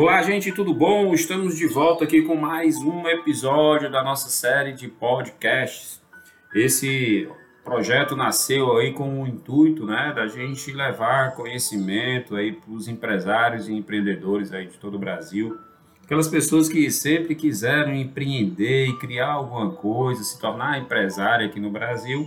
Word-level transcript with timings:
Olá, 0.00 0.22
gente, 0.22 0.52
tudo 0.52 0.72
bom? 0.72 1.12
Estamos 1.12 1.56
de 1.56 1.66
volta 1.66 2.04
aqui 2.04 2.22
com 2.22 2.36
mais 2.36 2.76
um 2.76 3.08
episódio 3.08 3.90
da 3.90 4.00
nossa 4.00 4.28
série 4.28 4.72
de 4.72 4.86
podcasts. 4.86 6.00
Esse 6.54 7.28
projeto 7.64 8.14
nasceu 8.14 8.76
aí 8.76 8.92
com 8.92 9.20
o 9.20 9.26
intuito, 9.26 9.84
né, 9.84 10.12
da 10.14 10.28
gente 10.28 10.70
levar 10.70 11.34
conhecimento 11.34 12.36
aí 12.36 12.52
para 12.52 12.70
os 12.70 12.86
empresários 12.86 13.68
e 13.68 13.72
empreendedores 13.72 14.52
aí 14.52 14.68
de 14.68 14.78
todo 14.78 14.94
o 14.94 15.00
Brasil, 15.00 15.58
aquelas 16.04 16.28
pessoas 16.28 16.68
que 16.68 16.88
sempre 16.92 17.34
quiseram 17.34 17.92
empreender 17.92 18.86
e 18.86 18.96
criar 19.00 19.32
alguma 19.32 19.72
coisa, 19.72 20.22
se 20.22 20.38
tornar 20.38 20.78
empresário 20.78 21.44
aqui 21.44 21.58
no 21.58 21.72
Brasil 21.72 22.24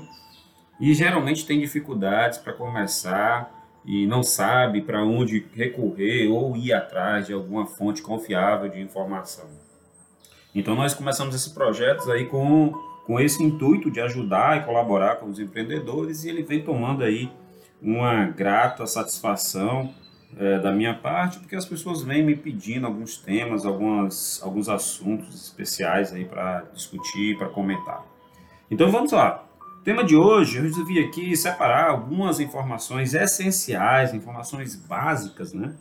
e 0.77 0.93
geralmente 0.93 1.45
tem 1.45 1.61
dificuldades 1.61 2.37
para 2.37 2.51
começar 2.51 3.60
e 3.85 4.05
não 4.05 4.21
sabe 4.21 4.81
para 4.81 5.03
onde 5.03 5.45
recorrer 5.53 6.27
ou 6.29 6.55
ir 6.55 6.73
atrás 6.73 7.27
de 7.27 7.33
alguma 7.33 7.65
fonte 7.65 8.01
confiável 8.01 8.69
de 8.69 8.79
informação. 8.79 9.45
Então 10.53 10.75
nós 10.75 10.93
começamos 10.93 11.33
esse 11.33 11.53
projeto 11.53 12.11
aí 12.11 12.25
com, 12.25 12.73
com 13.05 13.19
esse 13.19 13.41
intuito 13.41 13.89
de 13.89 14.01
ajudar 14.01 14.57
e 14.57 14.65
colaborar 14.65 15.15
com 15.15 15.27
os 15.27 15.39
empreendedores 15.39 16.23
e 16.23 16.29
ele 16.29 16.43
vem 16.43 16.61
tomando 16.61 17.03
aí 17.03 17.31
uma 17.81 18.25
grata 18.25 18.85
satisfação 18.85 19.93
é, 20.37 20.59
da 20.59 20.71
minha 20.71 20.93
parte, 20.93 21.39
porque 21.39 21.55
as 21.55 21.65
pessoas 21.65 22.03
vêm 22.03 22.23
me 22.23 22.35
pedindo 22.35 22.85
alguns 22.85 23.17
temas, 23.17 23.65
algumas, 23.65 24.41
alguns 24.43 24.69
assuntos 24.69 25.33
especiais 25.33 26.13
aí 26.13 26.25
para 26.25 26.61
discutir, 26.73 27.37
para 27.37 27.49
comentar. 27.49 28.05
Então 28.69 28.89
vamos 28.91 29.11
lá. 29.11 29.43
O 29.81 29.83
tema 29.83 30.03
de 30.03 30.15
hoje, 30.15 30.57
eu 30.57 30.61
resolvi 30.61 30.99
aqui 30.99 31.35
separar 31.35 31.89
algumas 31.89 32.39
informações 32.39 33.15
essenciais, 33.15 34.13
informações 34.13 34.75
básicas, 34.75 35.53
né? 35.53 35.73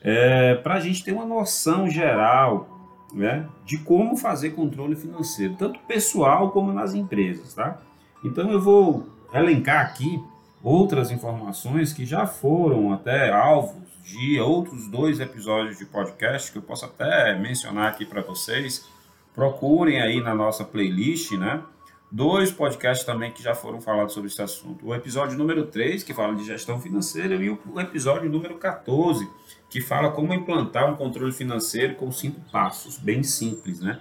É, 0.00 0.54
para 0.54 0.76
a 0.76 0.80
gente 0.80 1.04
ter 1.04 1.12
uma 1.12 1.26
noção 1.26 1.86
geral 1.86 2.66
né, 3.12 3.46
de 3.66 3.76
como 3.76 4.16
fazer 4.16 4.52
controle 4.52 4.96
financeiro, 4.96 5.54
tanto 5.54 5.78
pessoal 5.80 6.50
como 6.50 6.72
nas 6.72 6.94
empresas, 6.94 7.52
tá? 7.52 7.78
Então 8.24 8.50
eu 8.50 8.58
vou 8.58 9.06
elencar 9.34 9.84
aqui 9.84 10.18
outras 10.62 11.10
informações 11.10 11.92
que 11.92 12.06
já 12.06 12.26
foram 12.26 12.90
até 12.90 13.30
alvos 13.30 13.84
de 14.02 14.40
outros 14.40 14.88
dois 14.88 15.20
episódios 15.20 15.76
de 15.76 15.84
podcast 15.84 16.50
que 16.50 16.56
eu 16.56 16.62
posso 16.62 16.86
até 16.86 17.38
mencionar 17.38 17.88
aqui 17.88 18.06
para 18.06 18.22
vocês. 18.22 18.88
Procurem 19.34 20.00
aí 20.00 20.22
na 20.22 20.34
nossa 20.34 20.64
playlist, 20.64 21.32
né? 21.32 21.62
Dois 22.10 22.50
podcasts 22.50 23.04
também 23.04 23.32
que 23.32 23.42
já 23.42 23.54
foram 23.54 23.80
falados 23.80 24.14
sobre 24.14 24.28
esse 24.28 24.40
assunto. 24.40 24.86
O 24.86 24.94
episódio 24.94 25.36
número 25.36 25.66
3, 25.66 26.02
que 26.02 26.14
fala 26.14 26.34
de 26.34 26.44
gestão 26.44 26.80
financeira, 26.80 27.34
e 27.34 27.50
o 27.50 27.80
episódio 27.80 28.30
número 28.30 28.56
14, 28.56 29.28
que 29.68 29.80
fala 29.80 30.10
como 30.10 30.32
implantar 30.32 30.90
um 30.90 30.96
controle 30.96 31.32
financeiro 31.32 31.94
com 31.96 32.10
cinco 32.10 32.40
passos, 32.50 32.98
bem 32.98 33.22
simples, 33.22 33.80
né? 33.80 34.00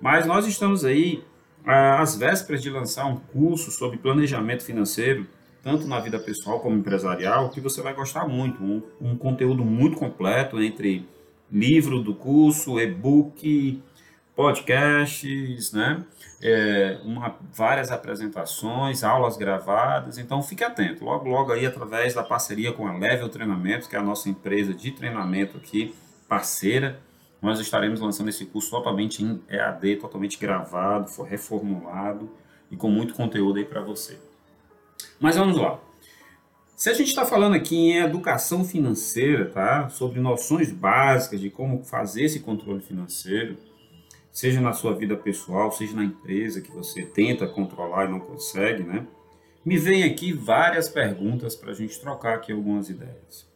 Mas 0.00 0.26
nós 0.26 0.46
estamos 0.46 0.84
aí 0.84 1.24
às 1.64 2.16
vésperas 2.16 2.62
de 2.62 2.70
lançar 2.70 3.06
um 3.06 3.16
curso 3.16 3.70
sobre 3.70 3.98
planejamento 3.98 4.62
financeiro, 4.62 5.26
tanto 5.62 5.86
na 5.86 5.98
vida 6.00 6.18
pessoal 6.18 6.60
como 6.60 6.76
empresarial, 6.76 7.50
que 7.50 7.60
você 7.60 7.82
vai 7.82 7.94
gostar 7.94 8.26
muito. 8.26 8.62
Um, 8.62 8.82
um 9.00 9.16
conteúdo 9.16 9.64
muito 9.64 9.96
completo 9.96 10.60
entre 10.62 11.06
livro 11.50 12.00
do 12.00 12.14
curso, 12.14 12.78
e-book, 12.78 13.82
podcasts, 14.38 15.72
né? 15.72 16.04
É, 16.40 17.00
uma, 17.02 17.34
várias 17.52 17.90
apresentações, 17.90 19.02
aulas 19.02 19.36
gravadas, 19.36 20.16
então 20.16 20.40
fique 20.44 20.62
atento. 20.62 21.04
Logo, 21.04 21.28
logo 21.28 21.50
aí, 21.50 21.66
através 21.66 22.14
da 22.14 22.22
parceria 22.22 22.72
com 22.72 22.86
a 22.86 22.96
Level 22.96 23.28
Treinamentos, 23.28 23.88
que 23.88 23.96
é 23.96 23.98
a 23.98 24.02
nossa 24.02 24.28
empresa 24.28 24.72
de 24.72 24.92
treinamento 24.92 25.56
aqui, 25.56 25.92
parceira, 26.28 27.00
nós 27.42 27.58
estaremos 27.58 27.98
lançando 27.98 28.28
esse 28.28 28.46
curso 28.46 28.70
totalmente 28.70 29.24
em 29.24 29.42
EAD, 29.48 29.96
totalmente 29.96 30.38
gravado, 30.38 31.10
reformulado 31.24 32.30
e 32.70 32.76
com 32.76 32.88
muito 32.88 33.14
conteúdo 33.14 33.58
aí 33.58 33.64
para 33.64 33.80
você. 33.80 34.20
Mas 35.18 35.34
vamos 35.34 35.56
lá. 35.56 35.80
Se 36.76 36.88
a 36.88 36.94
gente 36.94 37.08
está 37.08 37.26
falando 37.26 37.54
aqui 37.54 37.74
em 37.74 37.98
educação 37.98 38.64
financeira, 38.64 39.46
tá? 39.46 39.88
Sobre 39.88 40.20
noções 40.20 40.70
básicas 40.70 41.40
de 41.40 41.50
como 41.50 41.82
fazer 41.82 42.22
esse 42.22 42.38
controle 42.38 42.80
financeiro, 42.80 43.58
seja 44.38 44.60
na 44.60 44.72
sua 44.72 44.94
vida 44.94 45.16
pessoal, 45.16 45.72
seja 45.72 45.96
na 45.96 46.04
empresa 46.04 46.60
que 46.60 46.70
você 46.70 47.02
tenta 47.02 47.44
controlar 47.44 48.04
e 48.04 48.12
não 48.12 48.20
consegue, 48.20 48.84
né? 48.84 49.04
Me 49.64 49.76
vem 49.76 50.04
aqui 50.04 50.32
várias 50.32 50.88
perguntas 50.88 51.56
para 51.56 51.72
a 51.72 51.74
gente 51.74 52.00
trocar 52.00 52.36
aqui 52.36 52.52
algumas 52.52 52.88
ideias. 52.88 53.48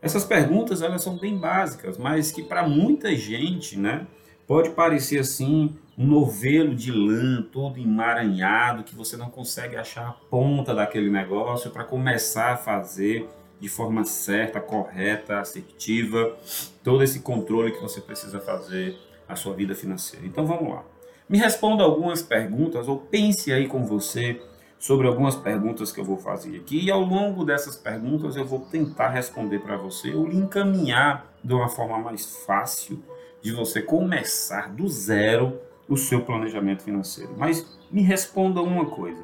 Essas 0.00 0.24
perguntas 0.24 0.80
elas 0.80 1.02
são 1.02 1.18
bem 1.18 1.36
básicas, 1.36 1.98
mas 1.98 2.30
que 2.30 2.40
para 2.40 2.68
muita 2.68 3.16
gente, 3.16 3.76
né, 3.76 4.06
pode 4.46 4.70
parecer 4.70 5.18
assim 5.18 5.76
um 5.98 6.06
novelo 6.06 6.72
de 6.72 6.92
lã 6.92 7.42
todo 7.42 7.80
emaranhado 7.80 8.84
que 8.84 8.94
você 8.94 9.16
não 9.16 9.28
consegue 9.28 9.74
achar 9.74 10.06
a 10.06 10.12
ponta 10.12 10.72
daquele 10.72 11.10
negócio 11.10 11.68
para 11.68 11.82
começar 11.82 12.52
a 12.52 12.56
fazer 12.56 13.28
de 13.58 13.68
forma 13.68 14.04
certa, 14.04 14.60
correta, 14.60 15.40
assertiva, 15.40 16.36
todo 16.84 17.02
esse 17.02 17.18
controle 17.22 17.72
que 17.72 17.82
você 17.82 18.00
precisa 18.00 18.38
fazer 18.38 19.09
a 19.30 19.36
sua 19.36 19.54
vida 19.54 19.74
financeira. 19.74 20.26
Então 20.26 20.46
vamos 20.46 20.68
lá. 20.68 20.84
Me 21.28 21.38
responda 21.38 21.84
algumas 21.84 22.22
perguntas 22.22 22.88
ou 22.88 22.98
pense 22.98 23.52
aí 23.52 23.68
com 23.68 23.84
você 23.84 24.40
sobre 24.78 25.06
algumas 25.06 25.36
perguntas 25.36 25.92
que 25.92 26.00
eu 26.00 26.04
vou 26.04 26.16
fazer 26.16 26.56
aqui 26.56 26.86
e 26.86 26.90
ao 26.90 27.02
longo 27.02 27.44
dessas 27.44 27.76
perguntas 27.76 28.34
eu 28.34 28.44
vou 28.44 28.60
tentar 28.60 29.10
responder 29.10 29.60
para 29.60 29.76
você 29.76 30.12
ou 30.12 30.26
lhe 30.26 30.36
encaminhar 30.36 31.32
de 31.44 31.52
uma 31.52 31.68
forma 31.68 31.98
mais 31.98 32.44
fácil 32.44 33.02
de 33.42 33.52
você 33.52 33.80
começar 33.80 34.70
do 34.70 34.88
zero 34.88 35.60
o 35.88 35.96
seu 35.96 36.22
planejamento 36.22 36.82
financeiro. 36.82 37.34
Mas 37.36 37.78
me 37.90 38.02
responda 38.02 38.62
uma 38.62 38.86
coisa: 38.86 39.22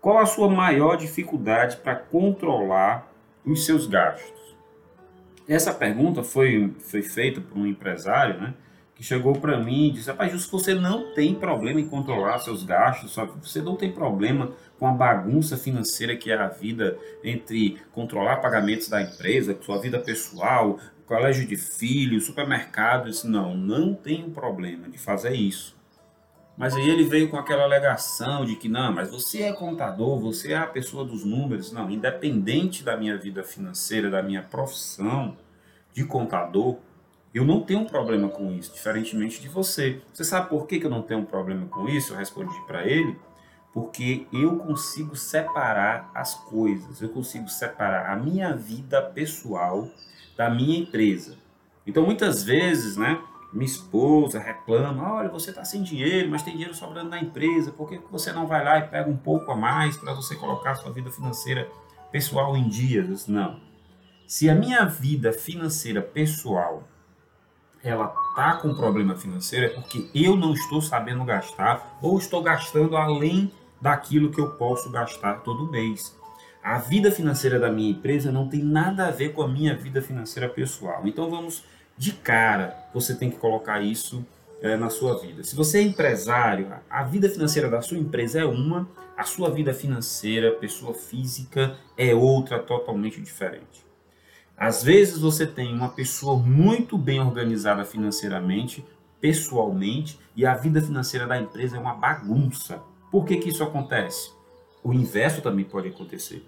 qual 0.00 0.18
a 0.18 0.26
sua 0.26 0.48
maior 0.48 0.96
dificuldade 0.96 1.76
para 1.78 1.94
controlar 1.96 3.12
os 3.44 3.64
seus 3.64 3.86
gastos? 3.86 4.56
Essa 5.48 5.72
pergunta 5.72 6.22
foi, 6.22 6.74
foi 6.80 7.02
feita 7.02 7.40
por 7.40 7.56
um 7.56 7.66
empresário, 7.66 8.40
né? 8.40 8.54
Que 8.96 9.02
chegou 9.02 9.34
para 9.34 9.58
mim 9.58 9.88
e 9.88 9.90
disse: 9.92 10.08
Rapaz, 10.08 10.32
Justo, 10.32 10.58
você 10.58 10.74
não 10.74 11.12
tem 11.12 11.34
problema 11.34 11.78
em 11.78 11.86
controlar 11.86 12.38
seus 12.38 12.64
gastos, 12.64 13.14
você 13.42 13.60
não 13.60 13.76
tem 13.76 13.92
problema 13.92 14.52
com 14.78 14.86
a 14.86 14.92
bagunça 14.92 15.56
financeira 15.56 16.16
que 16.16 16.30
é 16.32 16.36
a 16.36 16.48
vida 16.48 16.98
entre 17.22 17.78
controlar 17.92 18.38
pagamentos 18.38 18.88
da 18.88 19.02
empresa, 19.02 19.56
sua 19.60 19.78
vida 19.78 19.98
pessoal, 19.98 20.78
colégio 21.04 21.46
de 21.46 21.56
filhos, 21.56 22.24
supermercado. 22.24 23.06
Eu 23.06 23.10
disse: 23.10 23.28
Não, 23.28 23.54
não 23.54 23.92
tenho 23.94 24.30
problema 24.30 24.88
de 24.88 24.96
fazer 24.96 25.34
isso. 25.34 25.76
Mas 26.56 26.74
aí 26.74 26.88
ele 26.88 27.04
veio 27.04 27.28
com 27.28 27.36
aquela 27.36 27.64
alegação 27.64 28.46
de 28.46 28.56
que 28.56 28.66
não, 28.66 28.90
mas 28.90 29.10
você 29.10 29.42
é 29.42 29.52
contador, 29.52 30.18
você 30.18 30.52
é 30.52 30.56
a 30.56 30.66
pessoa 30.66 31.04
dos 31.04 31.22
números. 31.22 31.70
Não, 31.70 31.90
independente 31.90 32.82
da 32.82 32.96
minha 32.96 33.18
vida 33.18 33.44
financeira, 33.44 34.08
da 34.08 34.22
minha 34.22 34.42
profissão 34.42 35.36
de 35.92 36.02
contador, 36.04 36.78
eu 37.36 37.44
não 37.44 37.60
tenho 37.60 37.80
um 37.80 37.84
problema 37.84 38.28
com 38.28 38.50
isso, 38.50 38.72
diferentemente 38.72 39.42
de 39.42 39.48
você. 39.48 40.00
Você 40.10 40.24
sabe 40.24 40.48
por 40.48 40.66
que 40.66 40.82
eu 40.82 40.88
não 40.88 41.02
tenho 41.02 41.20
um 41.20 41.24
problema 41.24 41.66
com 41.66 41.86
isso? 41.86 42.14
Eu 42.14 42.18
respondi 42.18 42.54
para 42.66 42.86
ele, 42.86 43.14
porque 43.74 44.26
eu 44.32 44.56
consigo 44.56 45.14
separar 45.14 46.10
as 46.14 46.34
coisas, 46.34 47.02
eu 47.02 47.10
consigo 47.10 47.46
separar 47.48 48.10
a 48.10 48.16
minha 48.16 48.56
vida 48.56 49.02
pessoal 49.02 49.86
da 50.34 50.48
minha 50.48 50.78
empresa. 50.78 51.36
Então, 51.86 52.06
muitas 52.06 52.42
vezes, 52.42 52.96
né, 52.96 53.20
minha 53.52 53.66
esposa 53.66 54.38
reclama: 54.38 55.12
olha, 55.12 55.28
você 55.28 55.50
está 55.50 55.62
sem 55.62 55.82
dinheiro, 55.82 56.30
mas 56.30 56.42
tem 56.42 56.54
dinheiro 56.54 56.74
sobrando 56.74 57.10
na 57.10 57.20
empresa, 57.20 57.70
por 57.70 57.86
que 57.86 58.00
você 58.10 58.32
não 58.32 58.46
vai 58.46 58.64
lá 58.64 58.78
e 58.78 58.88
pega 58.88 59.10
um 59.10 59.16
pouco 59.16 59.50
a 59.50 59.56
mais 59.56 59.94
para 59.98 60.14
você 60.14 60.34
colocar 60.36 60.74
sua 60.76 60.90
vida 60.90 61.10
financeira 61.10 61.70
pessoal 62.10 62.56
em 62.56 62.66
dias? 62.66 63.26
Não. 63.26 63.60
Se 64.26 64.48
a 64.48 64.54
minha 64.54 64.86
vida 64.86 65.34
financeira 65.34 66.00
pessoal 66.00 66.88
ela 67.88 68.08
tá 68.34 68.56
com 68.56 68.74
problema 68.74 69.16
financeiro 69.16 69.66
é 69.66 69.68
porque 69.68 70.08
eu 70.14 70.36
não 70.36 70.52
estou 70.52 70.80
sabendo 70.80 71.24
gastar 71.24 71.98
ou 72.02 72.18
estou 72.18 72.42
gastando 72.42 72.96
além 72.96 73.52
daquilo 73.80 74.30
que 74.30 74.40
eu 74.40 74.50
posso 74.52 74.90
gastar 74.90 75.42
todo 75.42 75.70
mês. 75.70 76.16
A 76.62 76.78
vida 76.78 77.12
financeira 77.12 77.58
da 77.58 77.70
minha 77.70 77.90
empresa 77.90 78.32
não 78.32 78.48
tem 78.48 78.62
nada 78.62 79.06
a 79.06 79.10
ver 79.10 79.32
com 79.32 79.42
a 79.42 79.48
minha 79.48 79.76
vida 79.76 80.02
financeira 80.02 80.48
pessoal. 80.48 81.02
Então 81.04 81.30
vamos 81.30 81.64
de 81.96 82.12
cara, 82.12 82.76
você 82.92 83.14
tem 83.14 83.30
que 83.30 83.36
colocar 83.36 83.80
isso 83.80 84.26
é, 84.60 84.76
na 84.76 84.90
sua 84.90 85.18
vida. 85.18 85.42
Se 85.44 85.54
você 85.54 85.78
é 85.78 85.82
empresário, 85.82 86.68
a 86.90 87.04
vida 87.04 87.28
financeira 87.28 87.70
da 87.70 87.80
sua 87.80 87.98
empresa 87.98 88.40
é 88.40 88.44
uma, 88.44 88.88
a 89.16 89.22
sua 89.22 89.50
vida 89.50 89.72
financeira, 89.72 90.52
pessoa 90.52 90.92
física, 90.92 91.76
é 91.96 92.14
outra 92.14 92.58
totalmente 92.58 93.20
diferente. 93.20 93.85
Às 94.56 94.82
vezes 94.82 95.18
você 95.18 95.46
tem 95.46 95.74
uma 95.74 95.90
pessoa 95.90 96.38
muito 96.38 96.96
bem 96.96 97.20
organizada 97.20 97.84
financeiramente, 97.84 98.82
pessoalmente, 99.20 100.18
e 100.34 100.46
a 100.46 100.54
vida 100.54 100.80
financeira 100.80 101.26
da 101.26 101.38
empresa 101.38 101.76
é 101.76 101.80
uma 101.80 101.94
bagunça. 101.94 102.82
Por 103.10 103.26
que, 103.26 103.36
que 103.36 103.50
isso 103.50 103.62
acontece? 103.62 104.30
O 104.82 104.94
inverso 104.94 105.42
também 105.42 105.64
pode 105.64 105.88
acontecer. 105.88 106.42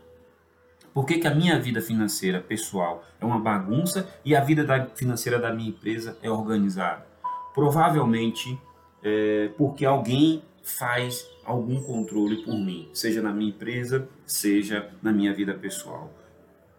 Por 0.94 1.04
que, 1.04 1.18
que 1.18 1.26
a 1.26 1.34
minha 1.34 1.60
vida 1.60 1.82
financeira 1.82 2.40
pessoal 2.40 3.04
é 3.20 3.26
uma 3.26 3.38
bagunça 3.38 4.08
e 4.24 4.34
a 4.34 4.40
vida 4.40 4.64
da, 4.64 4.86
financeira 4.86 5.38
da 5.38 5.52
minha 5.52 5.68
empresa 5.68 6.16
é 6.22 6.30
organizada? 6.30 7.06
Provavelmente 7.54 8.58
é, 9.02 9.50
porque 9.56 9.84
alguém 9.84 10.42
faz 10.62 11.28
algum 11.44 11.80
controle 11.82 12.42
por 12.42 12.54
mim, 12.54 12.88
seja 12.92 13.22
na 13.22 13.32
minha 13.32 13.50
empresa, 13.50 14.08
seja 14.26 14.90
na 15.02 15.12
minha 15.12 15.32
vida 15.34 15.54
pessoal. 15.54 16.10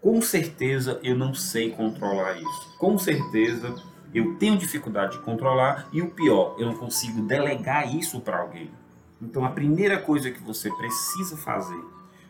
Com 0.01 0.21
certeza 0.21 0.99
eu 1.03 1.15
não 1.15 1.33
sei 1.33 1.71
controlar 1.71 2.37
isso. 2.37 2.77
Com 2.77 2.97
certeza 2.97 3.75
eu 4.13 4.35
tenho 4.35 4.57
dificuldade 4.57 5.17
de 5.17 5.23
controlar 5.23 5.87
e 5.91 6.01
o 6.01 6.09
pior, 6.11 6.55
eu 6.57 6.65
não 6.65 6.75
consigo 6.75 7.21
delegar 7.21 7.93
isso 7.95 8.19
para 8.21 8.39
alguém. 8.39 8.71
Então 9.21 9.43
a 9.45 9.49
primeira 9.49 9.99
coisa 9.99 10.31
que 10.31 10.41
você 10.41 10.71
precisa 10.71 11.37
fazer 11.37 11.83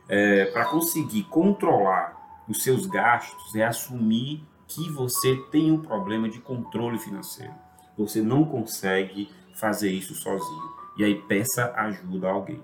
é, 0.07 0.45
para 0.45 0.66
conseguir 0.66 1.24
controlar 1.24 2.18
os 2.48 2.63
seus 2.63 2.88
gastos 2.88 3.56
é 3.56 3.63
assumir 3.63 4.44
que 4.68 4.89
você 4.92 5.36
tem 5.51 5.71
um 5.71 5.81
problema 5.81 6.27
de 6.27 6.39
controle 6.39 6.98
financeiro. 6.98 7.54
Você 7.98 8.21
não 8.21 8.44
consegue 8.44 9.30
fazer 9.54 9.92
isso 9.92 10.16
sozinho. 10.16 10.80
E 10.98 11.04
aí 11.04 11.16
peça 11.16 11.74
ajuda 11.75 12.27
a 12.27 12.31
alguém. 12.31 12.62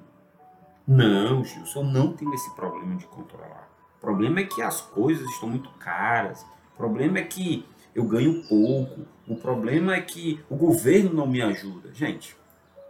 Não, 0.88 1.44
Gilson, 1.44 1.80
eu 1.80 1.84
não 1.84 2.14
tenho 2.14 2.34
esse 2.34 2.54
problema 2.56 2.96
de 2.96 3.06
controlar. 3.08 3.65
O 4.06 4.14
problema 4.14 4.42
é 4.42 4.44
que 4.44 4.62
as 4.62 4.82
coisas 4.82 5.28
estão 5.32 5.50
muito 5.50 5.68
caras. 5.80 6.46
O 6.76 6.78
problema 6.78 7.18
é 7.18 7.24
que 7.24 7.66
eu 7.96 8.04
ganho 8.04 8.44
pouco. 8.48 9.02
O 9.28 9.36
problema 9.36 9.96
é 9.96 10.02
que 10.02 10.40
o 10.48 10.56
governo 10.56 11.12
não 11.12 11.26
me 11.26 11.42
ajuda. 11.42 11.92
Gente, 11.92 12.38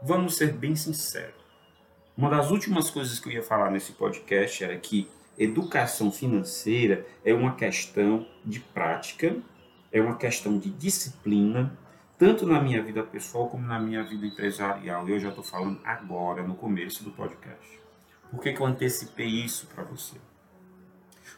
vamos 0.03 0.35
ser 0.35 0.51
bem 0.51 0.75
sinceros. 0.75 1.41
Uma 2.17 2.29
das 2.29 2.51
últimas 2.51 2.89
coisas 2.89 3.17
que 3.17 3.29
eu 3.29 3.31
ia 3.31 3.41
falar 3.41 3.71
nesse 3.71 3.93
podcast 3.93 4.61
era 4.61 4.75
que 4.75 5.09
educação 5.37 6.11
financeira 6.11 7.07
é 7.23 7.33
uma 7.33 7.55
questão 7.55 8.27
de 8.43 8.59
prática, 8.59 9.37
é 9.93 10.01
uma 10.01 10.17
questão 10.17 10.59
de 10.59 10.69
disciplina, 10.69 11.79
tanto 12.17 12.45
na 12.45 12.59
minha 12.61 12.83
vida 12.83 13.01
pessoal 13.03 13.47
como 13.47 13.65
na 13.65 13.79
minha 13.79 14.03
vida 14.03 14.25
empresarial. 14.25 15.07
Eu 15.07 15.17
já 15.17 15.29
estou 15.29 15.45
falando 15.45 15.79
agora, 15.85 16.43
no 16.43 16.55
começo 16.55 17.05
do 17.05 17.11
podcast. 17.11 17.79
Por 18.29 18.41
que, 18.41 18.51
que 18.51 18.59
eu 18.59 18.65
antecipei 18.65 19.27
isso 19.27 19.65
para 19.67 19.85
você? 19.85 20.17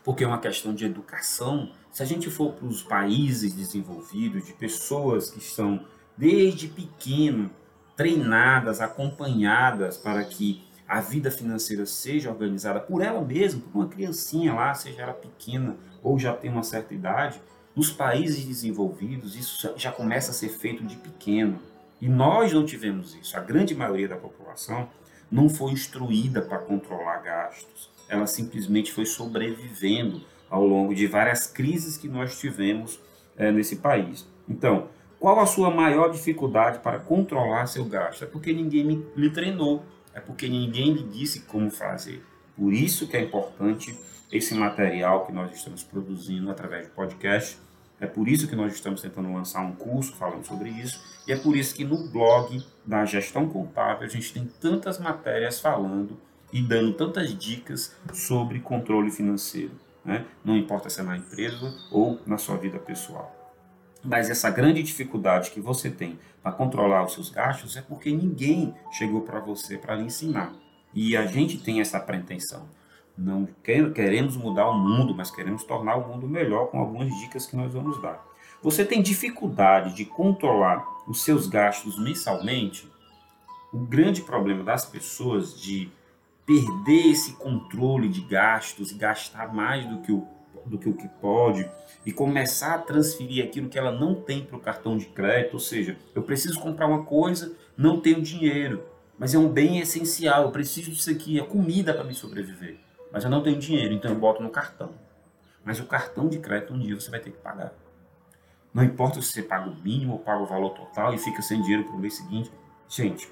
Porque 0.07 0.23
é 0.23 0.27
uma 0.27 0.39
questão 0.39 0.73
de 0.73 0.85
educação. 0.85 1.69
Se 1.91 2.01
a 2.01 2.05
gente 2.05 2.29
for 2.29 2.53
para 2.53 2.65
os 2.65 2.81
países 2.81 3.51
desenvolvidos, 3.51 4.45
de 4.45 4.53
pessoas 4.53 5.29
que 5.29 5.39
estão 5.39 5.85
desde 6.15 6.69
pequeno 6.69 7.51
treinadas, 7.93 8.79
acompanhadas 8.79 9.97
para 9.97 10.23
que 10.23 10.65
a 10.87 11.01
vida 11.01 11.29
financeira 11.29 11.85
seja 11.85 12.29
organizada 12.29 12.79
por 12.79 13.01
ela 13.01 13.19
mesma, 13.19 13.59
por 13.59 13.79
uma 13.79 13.89
criancinha 13.89 14.53
lá, 14.53 14.73
seja 14.73 15.01
ela 15.01 15.11
pequena 15.11 15.75
ou 16.01 16.17
já 16.17 16.33
tem 16.33 16.49
uma 16.49 16.63
certa 16.63 16.93
idade, 16.93 17.41
nos 17.75 17.91
países 17.91 18.45
desenvolvidos 18.45 19.35
isso 19.35 19.73
já 19.75 19.91
começa 19.91 20.31
a 20.31 20.33
ser 20.33 20.47
feito 20.47 20.85
de 20.85 20.95
pequeno. 20.95 21.59
E 21.99 22.07
nós 22.07 22.53
não 22.53 22.65
tivemos 22.65 23.13
isso. 23.13 23.35
A 23.35 23.41
grande 23.41 23.75
maioria 23.75 24.07
da 24.07 24.15
população 24.15 24.87
não 25.29 25.49
foi 25.49 25.73
instruída 25.73 26.41
para 26.41 26.59
controlar 26.59 27.17
gastos. 27.17 27.96
Ela 28.09 28.27
simplesmente 28.27 28.91
foi 28.91 29.05
sobrevivendo 29.05 30.21
ao 30.49 30.65
longo 30.65 30.95
de 30.95 31.07
várias 31.07 31.47
crises 31.47 31.97
que 31.97 32.07
nós 32.07 32.39
tivemos 32.39 32.99
é, 33.35 33.51
nesse 33.51 33.77
país. 33.77 34.27
Então, 34.47 34.87
qual 35.19 35.39
a 35.39 35.45
sua 35.45 35.71
maior 35.71 36.09
dificuldade 36.09 36.79
para 36.79 36.99
controlar 36.99 37.65
seu 37.67 37.85
gasto? 37.85 38.23
É 38.23 38.27
porque 38.27 38.53
ninguém 38.53 39.03
me, 39.15 39.29
treinou 39.29 39.83
é 40.13 40.19
porque 40.19 40.47
ninguém 40.47 40.93
lhe 40.93 41.03
disse 41.03 41.41
como 41.41 41.69
fazer. 41.69 42.23
Por 42.55 42.73
isso 42.73 43.07
que 43.07 43.15
é 43.15 43.21
importante 43.21 43.95
esse 44.31 44.55
material 44.55 45.25
que 45.25 45.31
nós 45.31 45.55
estamos 45.55 45.83
produzindo 45.83 46.49
através 46.49 46.85
de 46.85 46.89
podcast. 46.91 47.59
É 47.99 48.07
por 48.07 48.27
isso 48.27 48.47
que 48.47 48.55
nós 48.55 48.73
estamos 48.73 49.01
tentando 49.01 49.31
lançar 49.31 49.61
um 49.61 49.73
curso 49.73 50.15
falando 50.15 50.45
sobre 50.45 50.69
isso. 50.69 50.99
E 51.27 51.31
é 51.31 51.35
por 51.35 51.55
isso 51.55 51.75
que 51.75 51.83
no 51.83 52.07
blog 52.09 52.63
da 52.85 53.05
gestão 53.05 53.47
contábil 53.47 54.05
a 54.05 54.09
gente 54.09 54.33
tem 54.33 54.49
tantas 54.59 54.99
matérias 54.99 55.59
falando 55.59 56.17
e 56.51 56.61
dando 56.61 56.93
tantas 56.93 57.37
dicas 57.37 57.95
sobre 58.13 58.59
controle 58.59 59.11
financeiro. 59.11 59.71
Né? 60.03 60.25
Não 60.43 60.55
importa 60.55 60.89
se 60.89 61.01
é 61.01 61.03
na 61.03 61.17
empresa 61.17 61.73
ou 61.91 62.19
na 62.25 62.37
sua 62.37 62.57
vida 62.57 62.79
pessoal. 62.79 63.33
Mas 64.03 64.29
essa 64.29 64.49
grande 64.49 64.81
dificuldade 64.81 65.51
que 65.51 65.59
você 65.59 65.89
tem 65.89 66.17
para 66.41 66.51
controlar 66.51 67.03
os 67.03 67.13
seus 67.13 67.29
gastos 67.29 67.75
é 67.75 67.81
porque 67.81 68.11
ninguém 68.11 68.73
chegou 68.91 69.21
para 69.21 69.39
você 69.39 69.77
para 69.77 69.95
lhe 69.95 70.03
ensinar. 70.03 70.53
E 70.93 71.17
a 71.17 71.25
gente 71.25 71.57
tem 71.57 71.81
essa 71.81 71.99
pretensão. 71.99 72.69
Não 73.17 73.47
queremos 73.63 74.37
mudar 74.37 74.69
o 74.69 74.77
mundo, 74.77 75.13
mas 75.13 75.31
queremos 75.31 75.63
tornar 75.63 75.95
o 75.95 76.07
mundo 76.07 76.27
melhor 76.27 76.67
com 76.67 76.79
algumas 76.79 77.09
dicas 77.19 77.45
que 77.45 77.55
nós 77.55 77.73
vamos 77.73 78.01
dar. 78.01 78.23
Você 78.61 78.85
tem 78.85 79.01
dificuldade 79.01 79.95
de 79.95 80.05
controlar 80.05 80.85
os 81.07 81.23
seus 81.23 81.47
gastos 81.47 81.99
mensalmente? 81.99 82.89
O 83.73 83.79
grande 83.79 84.21
problema 84.21 84.63
das 84.63 84.85
pessoas 84.85 85.59
de 85.59 85.91
perder 86.47 87.11
esse 87.11 87.33
controle 87.33 88.07
de 88.07 88.21
gastos 88.21 88.91
e 88.91 88.95
gastar 88.95 89.53
mais 89.53 89.85
do 89.85 90.01
que 90.01 90.11
o 90.11 90.25
do 90.67 90.77
que 90.77 90.89
o 90.89 90.93
que 90.93 91.07
pode 91.07 91.69
e 92.05 92.11
começar 92.11 92.75
a 92.75 92.77
transferir 92.77 93.43
aquilo 93.45 93.69
que 93.69 93.79
ela 93.79 93.91
não 93.91 94.15
tem 94.15 94.43
para 94.43 94.57
o 94.57 94.59
cartão 94.59 94.97
de 94.97 95.05
crédito, 95.05 95.53
ou 95.53 95.59
seja, 95.59 95.97
eu 96.13 96.21
preciso 96.21 96.59
comprar 96.59 96.87
uma 96.87 97.03
coisa, 97.03 97.55
não 97.75 97.99
tenho 97.99 98.21
dinheiro, 98.21 98.83
mas 99.17 99.33
é 99.33 99.37
um 99.37 99.47
bem 99.47 99.79
essencial, 99.79 100.43
eu 100.43 100.51
preciso 100.51 100.91
disso 100.91 101.09
aqui, 101.09 101.39
é 101.39 101.43
comida 101.43 101.93
para 101.93 102.03
me 102.03 102.13
sobreviver, 102.13 102.77
mas 103.11 103.23
eu 103.23 103.29
não 103.29 103.41
tenho 103.41 103.57
dinheiro, 103.57 103.93
então 103.93 104.11
eu 104.11 104.17
boto 104.17 104.43
no 104.43 104.49
cartão. 104.49 104.91
Mas 105.63 105.79
o 105.79 105.85
cartão 105.85 106.29
de 106.29 106.39
crédito 106.39 106.73
um 106.73 106.79
dia 106.79 106.99
você 106.99 107.09
vai 107.09 107.19
ter 107.19 107.31
que 107.31 107.37
pagar. 107.37 107.73
Não 108.73 108.83
importa 108.83 109.21
se 109.21 109.31
você 109.31 109.41
paga 109.41 109.69
o 109.69 109.75
mínimo 109.75 110.13
ou 110.13 110.19
paga 110.19 110.41
o 110.41 110.45
valor 110.45 110.69
total 110.69 111.13
e 111.13 111.17
fica 111.17 111.41
sem 111.41 111.61
dinheiro 111.61 111.83
para 111.83 111.95
o 111.95 111.99
mês 111.99 112.15
seguinte. 112.15 112.51
Gente, 112.87 113.29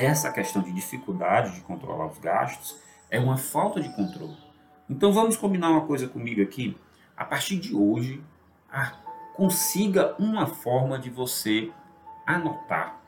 essa 0.00 0.32
questão 0.32 0.62
de 0.62 0.72
dificuldade 0.72 1.54
de 1.54 1.60
controlar 1.60 2.06
os 2.06 2.18
gastos 2.18 2.76
é 3.10 3.20
uma 3.20 3.36
falta 3.36 3.80
de 3.80 3.94
controle. 3.94 4.36
Então 4.88 5.12
vamos 5.12 5.36
combinar 5.36 5.70
uma 5.70 5.86
coisa 5.86 6.08
comigo 6.08 6.42
aqui. 6.42 6.76
A 7.16 7.24
partir 7.24 7.56
de 7.58 7.76
hoje, 7.76 8.22
ah, 8.72 8.94
consiga 9.34 10.14
uma 10.18 10.46
forma 10.46 10.98
de 10.98 11.10
você 11.10 11.70
anotar, 12.26 12.98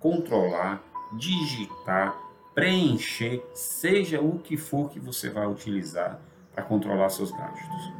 controlar, 0.00 0.82
digitar, 1.12 2.16
preencher, 2.54 3.44
seja 3.54 4.20
o 4.20 4.38
que 4.38 4.56
for 4.56 4.90
que 4.90 4.98
você 4.98 5.30
vai 5.30 5.46
utilizar 5.46 6.18
para 6.52 6.64
controlar 6.64 7.08
seus 7.10 7.30
gastos. 7.30 7.92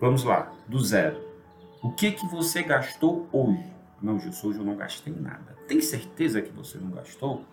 Vamos 0.00 0.24
lá, 0.24 0.52
do 0.66 0.78
zero. 0.82 1.20
O 1.82 1.90
que 1.92 2.12
que 2.12 2.26
você 2.26 2.62
gastou 2.62 3.28
hoje? 3.32 3.64
Não, 4.00 4.18
Gilson, 4.18 4.48
hoje 4.48 4.58
eu 4.60 4.64
não 4.64 4.76
gastei 4.76 5.12
nada. 5.12 5.56
Tem 5.66 5.80
certeza 5.80 6.40
que 6.40 6.52
você 6.52 6.78
não 6.78 6.90
gastou? 6.90 7.44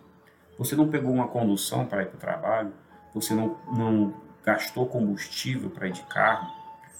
Você 0.57 0.75
não 0.75 0.87
pegou 0.87 1.11
uma 1.11 1.27
condução 1.27 1.85
para 1.85 2.03
ir 2.03 2.07
para 2.07 2.17
o 2.17 2.19
trabalho? 2.19 2.73
Você 3.13 3.33
não, 3.33 3.57
não 3.71 4.13
gastou 4.43 4.85
combustível 4.85 5.69
para 5.69 5.87
ir 5.87 5.93
de 5.93 6.03
carro, 6.03 6.51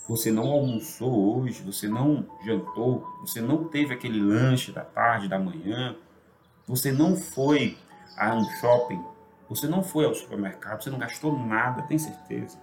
você 0.08 0.32
não 0.32 0.52
almoçou 0.52 1.38
hoje, 1.38 1.62
você 1.62 1.88
não 1.88 2.26
jantou, 2.46 3.08
você 3.22 3.42
não 3.42 3.66
teve 3.66 3.94
aquele 3.94 4.20
lanche 4.20 4.72
da 4.72 4.82
tarde, 4.84 5.30
da 5.30 5.40
manhã, 5.40 5.96
você 6.68 6.92
não 6.92 7.16
foi 7.16 7.78
a 8.18 8.34
um 8.36 8.44
shopping, 8.60 9.02
você 9.50 9.68
não 9.68 9.82
foi 9.82 10.06
ao 10.06 10.14
supermercado, 10.14 10.84
você 10.84 10.90
não 10.90 11.00
gastou 11.00 11.38
nada, 11.38 11.84
tem 11.84 11.98
certeza? 11.98 12.58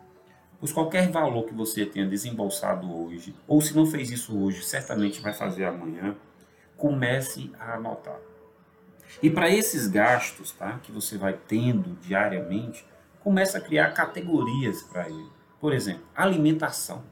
Pois 0.59 0.73
qualquer 0.73 1.11
valor 1.11 1.45
que 1.45 1.55
você 1.55 1.87
tenha 1.87 2.07
desembolsado 2.07 2.95
hoje, 2.95 3.35
ou 3.49 3.63
se 3.63 3.75
não 3.75 3.87
fez 3.87 4.11
isso 4.11 4.39
hoje, 4.39 4.63
certamente 4.63 5.21
vai 5.21 5.33
fazer 5.33 5.65
amanhã, 5.65 6.15
comece 6.77 7.51
a 7.59 7.75
anotar. 7.75 8.19
E 9.23 9.31
para 9.31 9.50
esses 9.50 9.87
gastos 9.87 10.52
tá, 10.52 10.79
que 10.83 10.93
você 10.93 11.19
vai 11.19 11.35
tendo 11.35 11.99
diariamente, 12.00 12.87
começa 13.21 13.59
a 13.59 13.61
criar 13.61 13.93
categorias 13.93 14.83
para 14.83 15.09
ele. 15.09 15.31
Por 15.61 15.73
exemplo, 15.73 16.05
alimentação. 16.14 17.05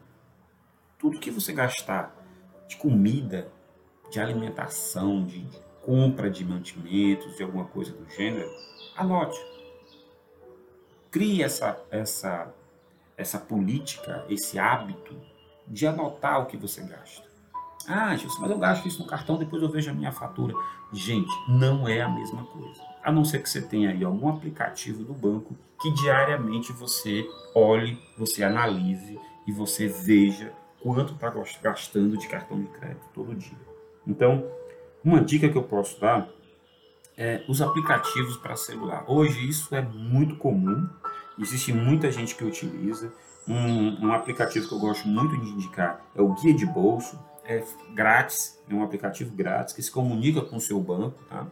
Tudo 0.99 1.19
que 1.19 1.31
você 1.31 1.53
gastar 1.53 2.15
de 2.67 2.77
comida, 2.77 3.51
de 4.11 4.19
alimentação, 4.19 5.25
de 5.25 5.47
compra 5.83 6.31
de 6.31 6.45
mantimentos, 6.45 7.37
de 7.37 7.43
alguma 7.43 7.65
coisa 7.67 7.93
do 7.93 8.09
gênero, 8.11 8.51
anote. 8.97 9.39
Crie 11.11 11.43
essa, 11.43 11.81
essa, 11.91 12.53
essa 13.17 13.39
política, 13.39 14.25
esse 14.29 14.59
hábito 14.59 15.19
de 15.67 15.87
anotar 15.87 16.43
o 16.43 16.47
que 16.47 16.57
você 16.57 16.83
gasta. 16.83 17.28
Ah, 17.89 18.15
Gilson, 18.15 18.43
mas 18.43 18.51
eu 18.51 18.59
gasto 18.59 18.87
isso 18.87 19.03
no 19.03 19.09
cartão, 19.09 19.39
depois 19.39 19.63
eu 19.63 19.69
vejo 19.71 19.91
a 19.91 19.95
minha 19.95 20.13
fatura. 20.13 20.55
Gente, 20.93 21.33
não 21.49 21.89
é 21.89 22.03
a 22.03 22.09
mesma 22.09 22.45
coisa. 22.45 22.83
A 23.03 23.11
não 23.11 23.25
ser 23.25 23.43
que 23.43 23.49
você 23.49 23.63
tenha 23.63 23.91
aí 23.91 24.05
algum 24.05 24.29
aplicativo 24.29 25.03
do 25.03 25.15
banco 25.15 25.57
que 25.81 25.91
diariamente 25.93 26.73
você 26.73 27.27
olhe, 27.55 27.99
você 28.17 28.45
analise 28.45 29.19
e 29.47 29.53
você 29.53 29.89
veja 29.89 30.53
quanto 30.83 31.15
está 31.15 31.33
gastando 31.63 32.17
de 32.19 32.29
cartão 32.29 32.61
de 32.61 32.67
crédito 32.69 33.07
todo 33.15 33.35
dia. 33.35 33.59
Então, 34.07 34.45
uma 35.03 35.21
dica 35.23 35.49
que 35.49 35.57
eu 35.57 35.63
posso 35.63 35.99
dar 36.01 36.29
é 37.17 37.43
os 37.49 37.63
aplicativos 37.63 38.37
para 38.37 38.55
celular. 38.55 39.05
Hoje 39.09 39.49
isso 39.49 39.75
é 39.75 39.81
muito 39.81 40.37
comum, 40.37 40.89
existe 41.39 41.73
muita 41.73 42.13
gente 42.13 42.35
que 42.35 42.45
utiliza 42.45 43.13
Um, 43.51 44.09
um 44.09 44.13
aplicativo 44.13 44.69
que 44.69 44.75
eu 44.75 44.79
gosto 44.79 45.09
muito 45.09 45.35
de 45.41 45.49
indicar 45.49 46.03
é 46.15 46.21
o 46.21 46.35
Guia 46.35 46.53
de 46.53 46.67
Bolso. 46.67 47.19
É 47.49 47.65
grátis, 47.95 48.63
é 48.69 48.75
um 48.75 48.85
aplicativo 48.85 49.35
grátis 49.35 49.75
que 49.75 49.83
se 49.83 49.91
comunica 49.91 50.43
com 50.43 50.57
o 50.57 50.61
seu 50.61 50.79
banco, 50.79 51.19
tá? 51.25 51.47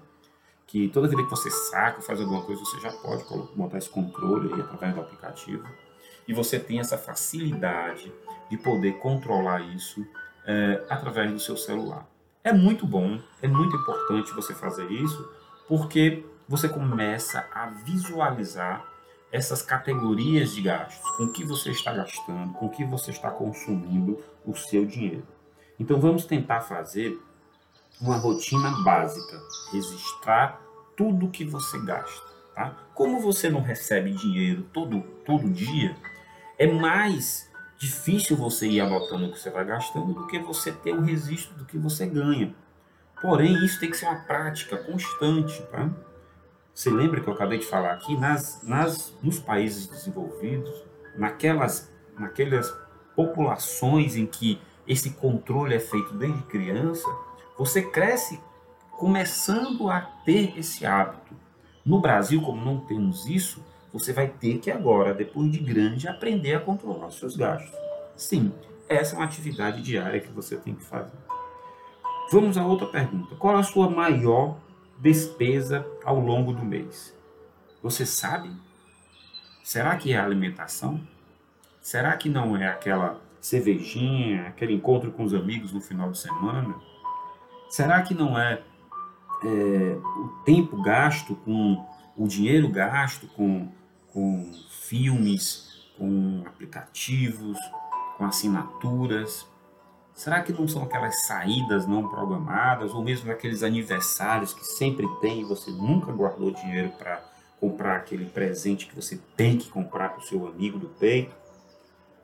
Que 0.66 0.88
toda 0.88 1.08
vez 1.08 1.22
que 1.22 1.30
você 1.30 1.50
saca, 1.50 2.02
faz 2.02 2.20
alguma 2.20 2.42
coisa, 2.42 2.60
você 2.60 2.78
já 2.80 2.92
pode 2.92 3.24
montar 3.56 3.78
esse 3.78 3.88
controle 3.88 4.52
aí 4.52 4.60
através 4.60 4.94
do 4.94 5.00
aplicativo. 5.00 5.66
E 6.28 6.34
você 6.34 6.58
tem 6.58 6.80
essa 6.80 6.98
facilidade 6.98 8.12
de 8.50 8.58
poder 8.58 8.98
controlar 8.98 9.60
isso 9.60 10.06
é, 10.44 10.84
através 10.90 11.32
do 11.32 11.40
seu 11.40 11.56
celular. 11.56 12.06
É 12.44 12.52
muito 12.52 12.86
bom, 12.86 13.18
é 13.40 13.48
muito 13.48 13.74
importante 13.74 14.34
você 14.34 14.54
fazer 14.54 14.90
isso, 14.90 15.28
porque 15.66 16.24
você 16.48 16.68
começa 16.68 17.48
a 17.52 17.66
visualizar 17.66 18.86
essas 19.32 19.62
categorias 19.62 20.52
de 20.52 20.62
gastos, 20.62 21.10
com 21.16 21.28
que 21.28 21.44
você 21.44 21.70
está 21.70 21.92
gastando, 21.92 22.52
com 22.54 22.68
que 22.68 22.84
você 22.84 23.10
está 23.10 23.30
consumindo 23.30 24.22
o 24.44 24.54
seu 24.54 24.86
dinheiro. 24.86 25.26
Então 25.78 26.00
vamos 26.00 26.24
tentar 26.24 26.60
fazer 26.62 27.18
uma 28.00 28.16
rotina 28.16 28.70
básica, 28.82 29.40
registrar 29.72 30.60
tudo 30.96 31.28
que 31.28 31.44
você 31.44 31.78
gasta, 31.84 32.26
tá? 32.54 32.76
Como 32.94 33.20
você 33.20 33.50
não 33.50 33.60
recebe 33.60 34.12
dinheiro 34.12 34.62
todo 34.72 35.02
todo 35.24 35.48
dia, 35.50 35.96
é 36.58 36.66
mais 36.66 37.50
difícil 37.78 38.36
você 38.36 38.66
ir 38.66 38.80
anotando 38.80 39.26
o 39.26 39.32
que 39.32 39.38
você 39.38 39.50
vai 39.50 39.64
gastando 39.64 40.14
do 40.14 40.26
que 40.26 40.38
você 40.38 40.72
ter 40.72 40.94
o 40.94 41.02
registro 41.02 41.54
do 41.56 41.64
que 41.64 41.76
você 41.76 42.06
ganha. 42.06 42.54
Porém, 43.20 43.52
isso 43.64 43.80
tem 43.80 43.90
que 43.90 43.96
ser 43.96 44.06
uma 44.06 44.20
prática 44.20 44.76
constante, 44.76 45.62
tá? 45.70 45.90
Você 46.74 46.90
lembra 46.90 47.20
que 47.20 47.28
eu 47.28 47.32
acabei 47.32 47.58
de 47.58 47.66
falar 47.66 47.92
aqui? 47.92 48.16
Nas, 48.16 48.62
nas, 48.62 49.14
nos 49.22 49.38
países 49.38 49.86
desenvolvidos, 49.86 50.84
naquelas, 51.16 51.90
naquelas 52.18 52.70
populações 53.14 54.14
em 54.16 54.26
que 54.26 54.60
esse 54.86 55.10
controle 55.10 55.74
é 55.74 55.80
feito 55.80 56.14
desde 56.14 56.42
criança, 56.42 57.08
você 57.58 57.82
cresce 57.82 58.40
começando 58.92 59.90
a 59.90 60.00
ter 60.00 60.58
esse 60.58 60.86
hábito. 60.86 61.34
No 61.84 62.00
Brasil, 62.00 62.40
como 62.40 62.64
não 62.64 62.80
temos 62.80 63.26
isso, 63.26 63.64
você 63.92 64.12
vai 64.12 64.28
ter 64.28 64.58
que 64.58 64.70
agora, 64.70 65.14
depois 65.14 65.50
de 65.50 65.58
grande, 65.58 66.08
aprender 66.08 66.54
a 66.54 66.60
controlar 66.60 67.06
os 67.06 67.18
seus 67.18 67.36
gastos. 67.36 67.74
Sim, 68.16 68.52
essa 68.88 69.14
é 69.14 69.18
uma 69.18 69.24
atividade 69.24 69.82
diária 69.82 70.20
que 70.20 70.30
você 70.30 70.56
tem 70.56 70.74
que 70.74 70.84
fazer. 70.84 71.16
Vamos 72.30 72.58
a 72.58 72.66
outra 72.66 72.86
pergunta. 72.86 73.36
Qual 73.36 73.56
a 73.56 73.62
sua 73.62 73.88
maior 73.88 74.58
despesa 74.98 75.86
ao 76.04 76.18
longo 76.18 76.52
do 76.52 76.64
mês? 76.64 77.14
Você 77.82 78.04
sabe? 78.04 78.50
Será 79.62 79.96
que 79.96 80.12
é 80.12 80.18
a 80.18 80.24
alimentação? 80.24 81.00
Será 81.80 82.16
que 82.16 82.28
não 82.28 82.56
é 82.56 82.66
aquela 82.66 83.20
cervejinha, 83.46 84.48
aquele 84.48 84.74
encontro 84.74 85.12
com 85.12 85.22
os 85.22 85.32
amigos 85.32 85.72
no 85.72 85.80
final 85.80 86.10
de 86.10 86.18
semana? 86.18 86.74
Será 87.68 88.02
que 88.02 88.12
não 88.12 88.36
é, 88.36 88.60
é 89.44 89.98
o 90.18 90.28
tempo 90.44 90.82
gasto 90.82 91.36
com 91.36 91.84
o 92.16 92.26
dinheiro 92.26 92.68
gasto 92.68 93.28
com, 93.28 93.68
com 94.12 94.52
filmes, 94.68 95.88
com 95.96 96.42
aplicativos, 96.44 97.56
com 98.18 98.24
assinaturas? 98.24 99.46
Será 100.12 100.42
que 100.42 100.52
não 100.52 100.66
são 100.66 100.82
aquelas 100.82 101.26
saídas 101.26 101.86
não 101.86 102.08
programadas, 102.08 102.92
ou 102.92 103.04
mesmo 103.04 103.30
aqueles 103.30 103.62
aniversários 103.62 104.52
que 104.52 104.64
sempre 104.64 105.06
tem 105.20 105.42
e 105.42 105.44
você 105.44 105.70
nunca 105.70 106.10
guardou 106.10 106.50
dinheiro 106.50 106.90
para 106.98 107.22
comprar 107.60 107.98
aquele 107.98 108.24
presente 108.24 108.88
que 108.88 108.96
você 108.96 109.20
tem 109.36 109.56
que 109.56 109.68
comprar 109.68 110.08
para 110.08 110.18
o 110.18 110.26
seu 110.26 110.48
amigo 110.48 110.78
do 110.78 110.88
peito, 110.88 111.45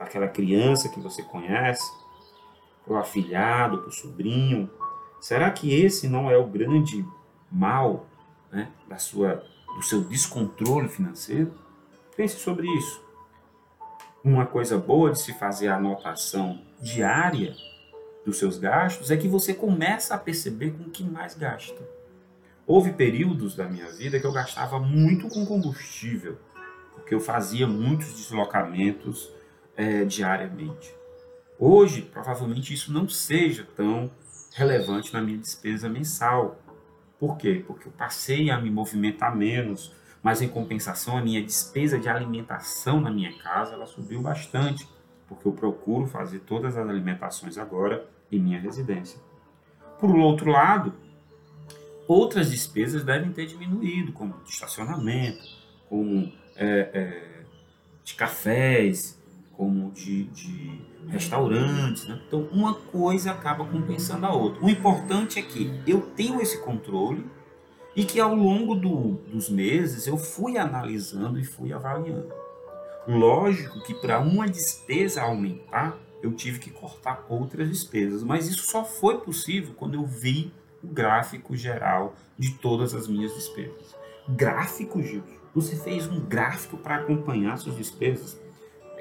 aquela 0.03 0.29
criança 0.29 0.89
que 0.89 1.01
você 1.01 1.23
conhece, 1.23 1.91
para 2.85 2.95
o 2.95 2.97
afilhado, 2.99 3.79
para 3.79 3.89
o 3.89 3.93
sobrinho? 3.93 4.71
Será 5.21 5.51
que 5.51 5.73
esse 5.73 6.09
não 6.09 6.31
é 6.31 6.37
o 6.37 6.47
grande 6.47 7.05
mal 7.51 8.07
né, 8.51 8.71
da 8.89 8.99
sua, 8.99 9.45
do 9.77 9.83
seu 9.83 10.03
descontrole 10.03 10.89
financeiro? 10.89 11.53
Pense 12.17 12.39
sobre 12.39 12.67
isso. 12.69 13.03
Uma 14.25 14.47
coisa 14.47 14.79
boa 14.79 15.11
de 15.11 15.21
se 15.21 15.33
fazer 15.33 15.69
a 15.69 15.77
anotação 15.77 16.61
diária 16.81 17.55
dos 18.25 18.39
seus 18.39 18.59
gastos 18.59 19.11
é 19.11 19.17
que 19.17 19.29
você 19.29 19.53
começa 19.53 20.15
a 20.15 20.19
perceber 20.19 20.73
com 20.73 20.85
o 20.85 20.91
que 20.91 21.03
mais 21.03 21.35
gasta. 21.35 21.83
Houve 22.67 22.93
períodos 22.93 23.57
da 23.57 23.65
minha 23.65 23.91
vida 23.91 24.21
que 24.21 24.27
eu 24.27 24.33
gastava 24.33 24.79
muito 24.79 25.29
com 25.29 25.45
combustível, 25.45 26.39
porque 26.95 27.15
eu 27.15 27.21
fazia 27.21 27.67
muitos 27.67 28.13
deslocamentos 28.13 29.33
é, 29.76 30.05
diariamente. 30.05 30.95
Hoje, 31.59 32.02
provavelmente 32.02 32.75
isso 32.75 32.93
não 32.93 33.09
seja 33.09 33.67
tão 33.76 34.11
relevante 34.55 35.12
na 35.12 35.21
minha 35.21 35.38
despesa 35.38 35.88
mensal. 35.88 36.61
Por 37.19 37.37
quê? 37.37 37.62
Porque 37.67 37.88
eu 37.88 37.93
passei 37.93 38.50
a 38.50 38.61
me 38.61 38.71
movimentar 38.71 39.35
menos, 39.35 39.93
mas 40.23 40.43
em 40.43 40.49
compensação 40.49 41.17
a 41.17 41.23
minha 41.23 41.43
despesa 41.43 41.99
de 41.99 42.09
alimentação 42.09 43.00
na 43.00 43.11
minha 43.11 43.33
casa 43.38 43.75
ela 43.75 43.87
subiu 43.87 44.21
bastante 44.21 44.88
porque 45.29 45.49
eu 45.49 45.52
procuro 45.52 46.07
fazer 46.07 46.41
todas 46.41 46.76
as 46.76 46.88
alimentações 46.88 47.57
agora 47.57 48.07
em 48.31 48.38
minha 48.38 48.61
residência. 48.61 49.19
Por 49.99 50.14
outro 50.17 50.50
lado, 50.50 50.93
outras 52.07 52.50
despesas 52.50 53.05
devem 53.05 53.33
ter 53.33 53.47
diminuído, 53.47 54.12
como 54.12 54.35
estacionamento, 54.45 55.43
como 55.88 56.33
é, 56.57 56.91
é, 56.93 57.45
de 58.05 58.14
cafés, 58.14 59.22
como 59.57 59.91
de, 59.91 60.25
de 60.25 60.81
restaurantes. 61.09 62.07
Né? 62.07 62.21
Então, 62.27 62.49
uma 62.53 62.75
coisa 62.75 63.31
acaba 63.31 63.65
compensando 63.65 64.27
a 64.27 64.33
outra. 64.33 64.65
O 64.65 64.69
importante 64.69 65.39
é 65.39 65.43
que 65.43 65.81
eu 65.87 66.01
tenho 66.01 66.41
esse 66.41 66.63
controle 66.63 67.25
e 67.95 68.05
que 68.05 68.21
ao 68.21 68.35
longo 68.35 68.75
do, 68.75 69.19
dos 69.31 69.49
meses 69.49 70.07
eu 70.07 70.17
fui 70.17 70.57
analisando 70.57 71.39
e 71.39 71.45
fui 71.45 71.73
avaliando. 71.73 72.33
Lógico 73.07 73.83
que 73.83 73.95
para 73.95 74.21
uma 74.21 74.47
despesa 74.49 75.23
aumentar, 75.23 75.99
eu 76.23 76.33
tive 76.33 76.61
que 76.61 76.71
cortar 76.71 77.27
outras 77.29 77.69
despesas, 77.69 78.23
mas 78.23 78.49
isso 78.49 78.71
só 78.71 78.85
foi 78.85 79.19
possível 79.19 79.75
quando 79.75 79.95
eu 79.95 80.07
vi 80.07 80.53
o 80.83 80.87
gráfico 80.87 81.57
geral 81.57 82.15
de 82.39 82.53
todas 82.55 82.95
as 82.95 83.09
minhas 83.09 83.35
despesas. 83.35 83.95
Gráfico, 84.29 85.03
Gil? 85.03 85.23
Você 85.55 85.77
fez 85.77 86.07
um 86.07 86.21
gráfico 86.21 86.77
para 86.77 86.97
acompanhar 86.97 87.59
suas 87.59 87.77
despesas? 87.77 88.41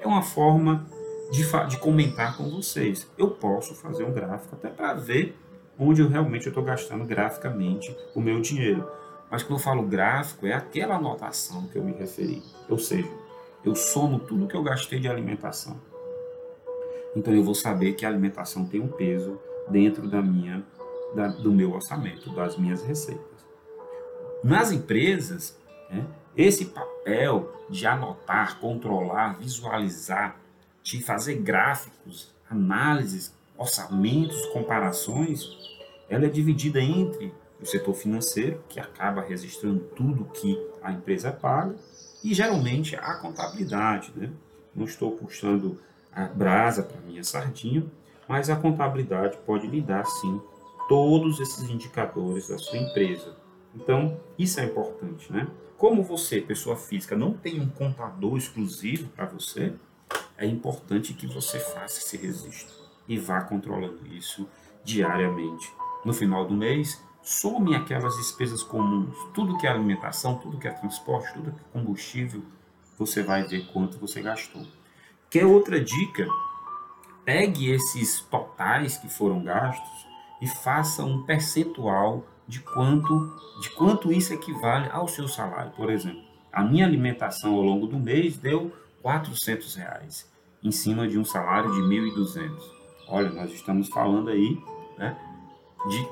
É 0.01 0.07
uma 0.07 0.21
forma 0.21 0.85
de, 1.31 1.45
de 1.69 1.77
comentar 1.77 2.35
com 2.35 2.49
vocês. 2.49 3.09
Eu 3.17 3.29
posso 3.29 3.75
fazer 3.75 4.03
um 4.03 4.11
gráfico 4.11 4.55
até 4.55 4.69
para 4.69 4.93
ver 4.93 5.37
onde 5.79 6.01
eu 6.01 6.09
realmente 6.09 6.47
estou 6.47 6.63
gastando 6.63 7.05
graficamente 7.05 7.95
o 8.13 8.19
meu 8.19 8.41
dinheiro. 8.41 8.87
Mas 9.29 9.43
quando 9.43 9.59
eu 9.59 9.63
falo 9.63 9.83
gráfico, 9.83 10.45
é 10.45 10.53
aquela 10.53 10.95
anotação 10.95 11.67
que 11.67 11.77
eu 11.77 11.83
me 11.83 11.93
referi. 11.93 12.43
Ou 12.67 12.77
seja, 12.77 13.09
eu 13.63 13.75
somo 13.75 14.19
tudo 14.19 14.47
que 14.47 14.55
eu 14.55 14.63
gastei 14.63 14.99
de 14.99 15.07
alimentação. 15.07 15.79
Então 17.15 17.33
eu 17.33 17.43
vou 17.43 17.55
saber 17.55 17.93
que 17.93 18.05
a 18.05 18.09
alimentação 18.09 18.65
tem 18.65 18.81
um 18.81 18.87
peso 18.87 19.39
dentro 19.69 20.07
da 20.07 20.21
minha, 20.21 20.63
da, 21.15 21.27
do 21.27 21.51
meu 21.51 21.71
orçamento, 21.73 22.33
das 22.33 22.57
minhas 22.57 22.83
receitas. 22.83 23.21
Nas 24.43 24.71
empresas, 24.71 25.57
né, 25.89 26.05
esse 26.35 26.65
papel 26.65 27.51
de 27.69 27.85
anotar, 27.85 28.59
controlar, 28.59 29.37
visualizar, 29.37 30.37
de 30.83 31.01
fazer 31.03 31.35
gráficos, 31.35 32.33
análises, 32.49 33.33
orçamentos, 33.57 34.45
comparações, 34.47 35.45
ela 36.09 36.25
é 36.25 36.29
dividida 36.29 36.81
entre 36.81 37.33
o 37.61 37.65
setor 37.65 37.93
financeiro, 37.93 38.63
que 38.67 38.79
acaba 38.79 39.21
registrando 39.21 39.79
tudo 39.95 40.25
que 40.25 40.59
a 40.81 40.91
empresa 40.91 41.31
paga, 41.31 41.75
e 42.23 42.33
geralmente 42.33 42.95
a 42.95 43.15
contabilidade. 43.15 44.11
Né? 44.15 44.31
Não 44.75 44.85
estou 44.85 45.11
puxando 45.11 45.79
a 46.11 46.25
brasa 46.25 46.83
para 46.83 46.99
minha 47.01 47.23
sardinha, 47.23 47.85
mas 48.27 48.49
a 48.49 48.55
contabilidade 48.55 49.37
pode 49.45 49.67
lhe 49.67 49.81
dar 49.81 50.05
sim 50.05 50.41
todos 50.87 51.39
esses 51.39 51.69
indicadores 51.69 52.47
da 52.47 52.57
sua 52.57 52.77
empresa. 52.77 53.35
Então, 53.75 54.19
isso 54.37 54.59
é 54.59 54.65
importante, 54.65 55.31
né? 55.31 55.47
Como 55.77 56.03
você, 56.03 56.41
pessoa 56.41 56.75
física, 56.75 57.15
não 57.15 57.33
tem 57.33 57.59
um 57.59 57.69
contador 57.69 58.37
exclusivo 58.37 59.09
para 59.09 59.25
você, 59.25 59.73
é 60.37 60.45
importante 60.45 61.13
que 61.13 61.25
você 61.25 61.59
faça 61.59 61.99
esse 61.99 62.17
registro 62.17 62.75
e 63.07 63.17
vá 63.17 63.41
controlando 63.41 64.05
isso 64.07 64.47
diariamente. 64.83 65.71
No 66.03 66.13
final 66.13 66.45
do 66.45 66.53
mês, 66.53 67.01
some 67.23 67.75
aquelas 67.75 68.15
despesas 68.17 68.63
comuns, 68.63 69.15
tudo 69.33 69.57
que 69.57 69.67
é 69.67 69.69
alimentação, 69.69 70.37
tudo 70.37 70.57
que 70.57 70.67
é 70.67 70.71
transporte, 70.71 71.33
tudo 71.33 71.51
que 71.51 71.59
é 71.59 71.63
combustível, 71.71 72.43
você 72.97 73.23
vai 73.23 73.43
ver 73.43 73.67
quanto 73.71 73.97
você 73.97 74.21
gastou. 74.21 74.65
Quer 75.29 75.45
outra 75.45 75.79
dica? 75.79 76.27
Pegue 77.23 77.71
esses 77.71 78.21
totais 78.21 78.97
que 78.97 79.07
foram 79.09 79.43
gastos 79.43 80.07
e 80.41 80.47
faça 80.47 81.03
um 81.03 81.23
percentual 81.23 82.25
de 82.47 82.59
quanto, 82.59 83.33
de 83.61 83.69
quanto 83.71 84.11
isso 84.11 84.33
equivale 84.33 84.89
ao 84.91 85.07
seu 85.07 85.27
salário. 85.27 85.71
Por 85.71 85.89
exemplo, 85.89 86.21
a 86.51 86.63
minha 86.63 86.85
alimentação 86.85 87.55
ao 87.55 87.61
longo 87.61 87.87
do 87.87 87.97
mês 87.97 88.37
deu 88.37 88.71
400 89.01 89.75
reais. 89.75 90.31
em 90.63 90.71
cima 90.71 91.07
de 91.07 91.17
um 91.17 91.25
salário 91.25 91.71
de 91.73 91.81
1.200. 91.81 92.51
Olha, 93.07 93.31
nós 93.31 93.51
estamos 93.51 93.89
falando 93.89 94.29
aí 94.29 94.61
né, 94.95 95.17
de 95.89 96.07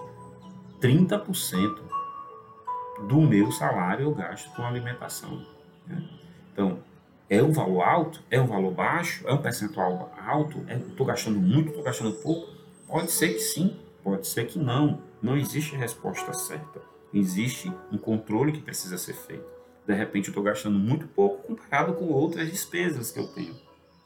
30% 0.81 1.77
do 3.07 3.21
meu 3.21 3.51
salário 3.51 4.05
eu 4.05 4.15
gasto 4.15 4.49
com 4.55 4.63
alimentação. 4.63 5.45
Né? 5.85 6.03
Então, 6.51 6.79
é 7.29 7.43
um 7.43 7.51
valor 7.51 7.83
alto? 7.83 8.21
É 8.31 8.41
um 8.41 8.47
valor 8.47 8.71
baixo? 8.71 9.27
É 9.27 9.33
um 9.33 9.37
percentual 9.37 10.11
alto? 10.25 10.65
Estou 10.67 11.05
é, 11.05 11.09
gastando 11.09 11.39
muito? 11.39 11.69
Estou 11.69 11.83
gastando 11.83 12.11
pouco? 12.13 12.49
Pode 12.87 13.11
ser 13.11 13.33
que 13.33 13.39
sim, 13.39 13.77
pode 14.03 14.27
ser 14.27 14.47
que 14.47 14.57
não. 14.57 14.99
Não 15.21 15.37
existe 15.37 15.75
resposta 15.75 16.33
certa. 16.33 16.81
Existe 17.13 17.71
um 17.91 17.97
controle 17.97 18.51
que 18.51 18.61
precisa 18.61 18.97
ser 18.97 19.13
feito. 19.13 19.45
De 19.85 19.93
repente, 19.93 20.27
eu 20.27 20.31
estou 20.31 20.43
gastando 20.43 20.77
muito 20.77 21.07
pouco 21.07 21.47
comparado 21.47 21.93
com 21.93 22.05
outras 22.09 22.49
despesas 22.49 23.11
que 23.11 23.19
eu 23.19 23.27
tenho. 23.27 23.55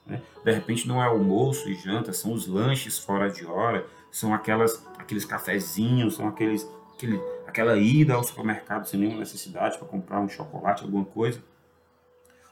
Né? 0.06 0.22
De 0.44 0.52
repente, 0.52 0.88
não 0.88 1.02
é 1.02 1.06
almoço 1.06 1.70
e 1.70 1.76
janta, 1.76 2.14
são 2.14 2.34
os 2.34 2.48
lanches 2.48 2.98
fora 2.98 3.30
de 3.30 3.46
hora, 3.46 3.86
são 4.10 4.34
aquelas, 4.34 4.86
aqueles 4.98 5.26
cafezinhos, 5.26 6.16
são 6.16 6.28
aqueles, 6.28 6.68
aquele, 6.94 7.22
aquela 7.46 7.78
ida 7.78 8.14
ao 8.14 8.24
supermercado 8.24 8.86
sem 8.86 9.00
nenhuma 9.00 9.20
necessidade 9.20 9.78
para 9.78 9.88
comprar 9.88 10.20
um 10.20 10.30
chocolate, 10.30 10.84
alguma 10.84 11.06
coisa. 11.06 11.44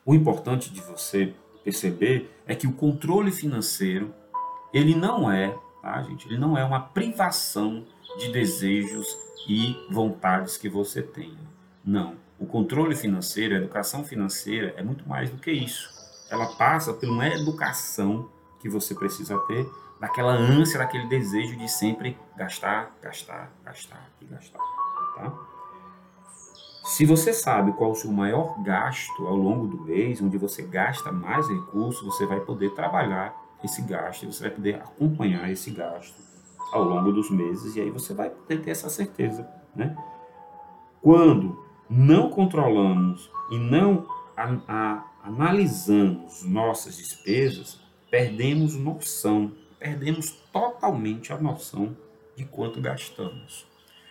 O 0.06 0.16
importante 0.16 0.72
de 0.72 0.82
você 0.82 1.34
perceber 1.64 2.30
é 2.46 2.56
que 2.56 2.68
o 2.68 2.74
controle 2.74 3.32
financeiro, 3.32 4.14
ele 4.74 4.96
não 4.96 5.32
é, 5.32 5.56
tá, 5.82 6.02
gente? 6.04 6.28
Ele 6.28 6.38
não 6.38 6.58
é 6.58 6.66
uma 6.66 6.80
privação 6.80 7.86
de 8.18 8.32
desejos 8.32 9.18
e 9.48 9.76
vontades 9.90 10.58
que 10.58 10.70
você 10.70 11.02
tenha. 11.02 11.52
Não. 11.84 12.16
O 12.40 12.46
controle 12.46 12.96
financeiro, 12.96 13.56
a 13.56 13.58
educação 13.58 14.04
financeira 14.04 14.74
é 14.78 14.84
muito 14.84 15.08
mais 15.08 15.30
do 15.30 15.38
que 15.38 15.52
isso. 15.52 15.90
Ela 16.30 16.48
passa 16.56 16.94
por 16.94 17.08
uma 17.08 17.28
educação 17.28 18.30
que 18.60 18.70
você 18.70 18.96
precisa 18.96 19.38
ter, 19.48 19.70
daquela 20.00 20.34
ânsia, 20.34 20.80
daquele 20.80 21.08
desejo 21.08 21.56
de 21.58 21.68
sempre 21.70 22.18
gastar, 22.36 22.96
gastar, 23.02 23.52
gastar 23.64 24.10
e 24.22 24.26
gastar. 24.26 24.60
Tá? 25.16 25.34
Se 26.86 27.06
você 27.06 27.32
sabe 27.32 27.74
qual 27.74 27.92
o 27.92 27.96
seu 27.96 28.12
maior 28.12 28.62
gasto 28.64 29.28
ao 29.28 29.36
longo 29.36 29.68
do 29.68 29.82
mês, 29.82 30.22
onde 30.22 30.38
você 30.38 30.64
gasta 30.64 31.12
mais 31.12 31.48
recursos, 31.48 32.04
você 32.04 32.26
vai 32.26 32.40
poder 32.40 32.72
trabalhar 32.72 33.36
esse 33.64 33.82
gasto, 33.84 34.26
você 34.26 34.44
vai 34.44 34.52
poder 34.52 34.76
acompanhar 34.76 35.50
esse 35.52 35.70
gasto 35.70 36.31
ao 36.72 36.84
longo 36.84 37.12
dos 37.12 37.30
meses 37.30 37.76
e 37.76 37.82
aí 37.82 37.90
você 37.90 38.14
vai 38.14 38.30
poder 38.30 38.62
ter 38.62 38.72
essa 38.72 38.90
certeza, 38.90 39.48
né? 39.76 39.96
Quando 41.02 41.66
não 41.90 42.30
controlamos 42.30 43.30
e 43.52 43.58
não 43.58 44.08
a, 44.38 44.46
a, 44.68 45.12
analisamos 45.24 46.44
nossas 46.44 46.98
despesas, 46.98 47.80
perdemos 48.10 48.76
noção, 48.76 49.52
perdemos 49.78 50.32
totalmente 50.52 51.34
a 51.34 51.38
noção 51.38 51.96
de 52.36 52.46
quanto 52.46 52.80
gastamos. 52.80 53.66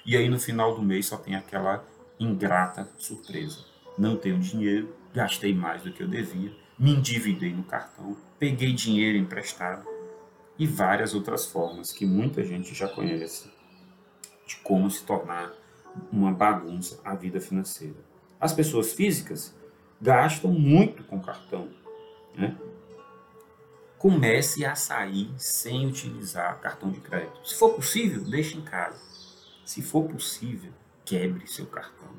E 0.04 0.16
aí 0.16 0.28
no 0.28 0.38
final 0.38 0.74
do 0.74 0.82
mês 0.82 1.06
só 1.06 1.16
tem 1.16 1.34
aquela 1.34 1.84
ingrata 2.18 2.88
surpresa. 2.98 3.64
Não 3.96 4.16
tenho 4.16 4.38
dinheiro, 4.38 4.94
gastei 5.14 5.54
mais 5.54 5.82
do 5.82 5.92
que 5.92 6.02
eu 6.02 6.08
devia, 6.08 6.52
me 6.78 6.92
endividei 6.94 7.52
no 7.52 7.62
cartão, 7.62 8.16
peguei 8.38 8.72
dinheiro 8.72 9.18
emprestado 9.18 9.84
e 10.60 10.66
várias 10.66 11.14
outras 11.14 11.46
formas 11.46 11.90
que 11.90 12.04
muita 12.04 12.44
gente 12.44 12.74
já 12.74 12.86
conhece 12.86 13.50
de 14.46 14.56
como 14.56 14.90
se 14.90 15.02
tornar 15.04 15.54
uma 16.12 16.30
bagunça 16.32 17.00
a 17.02 17.14
vida 17.14 17.40
financeira. 17.40 17.96
As 18.38 18.52
pessoas 18.52 18.92
físicas 18.92 19.56
gastam 19.98 20.52
muito 20.52 21.02
com 21.04 21.18
cartão. 21.18 21.70
Né? 22.34 22.54
Comece 23.96 24.66
a 24.66 24.74
sair 24.74 25.32
sem 25.38 25.86
utilizar 25.86 26.60
cartão 26.60 26.90
de 26.90 27.00
crédito. 27.00 27.40
Se 27.42 27.54
for 27.54 27.72
possível, 27.72 28.22
deixe 28.24 28.58
em 28.58 28.62
casa. 28.62 29.00
Se 29.64 29.80
for 29.80 30.06
possível, 30.06 30.72
quebre 31.06 31.46
seu 31.46 31.64
cartão. 31.64 32.10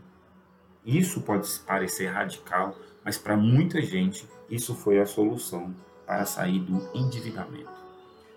Isso 0.84 1.22
pode 1.22 1.48
parecer 1.60 2.08
radical, 2.08 2.76
mas 3.06 3.20
para 3.20 3.38
muita 3.38 3.80
gente 3.84 4.28
isso 4.50 4.74
foi 4.74 5.00
a 5.00 5.06
solução 5.06 5.76
para 6.08 6.26
sair 6.26 6.60
do 6.60 6.90
endividamento. 6.98 7.91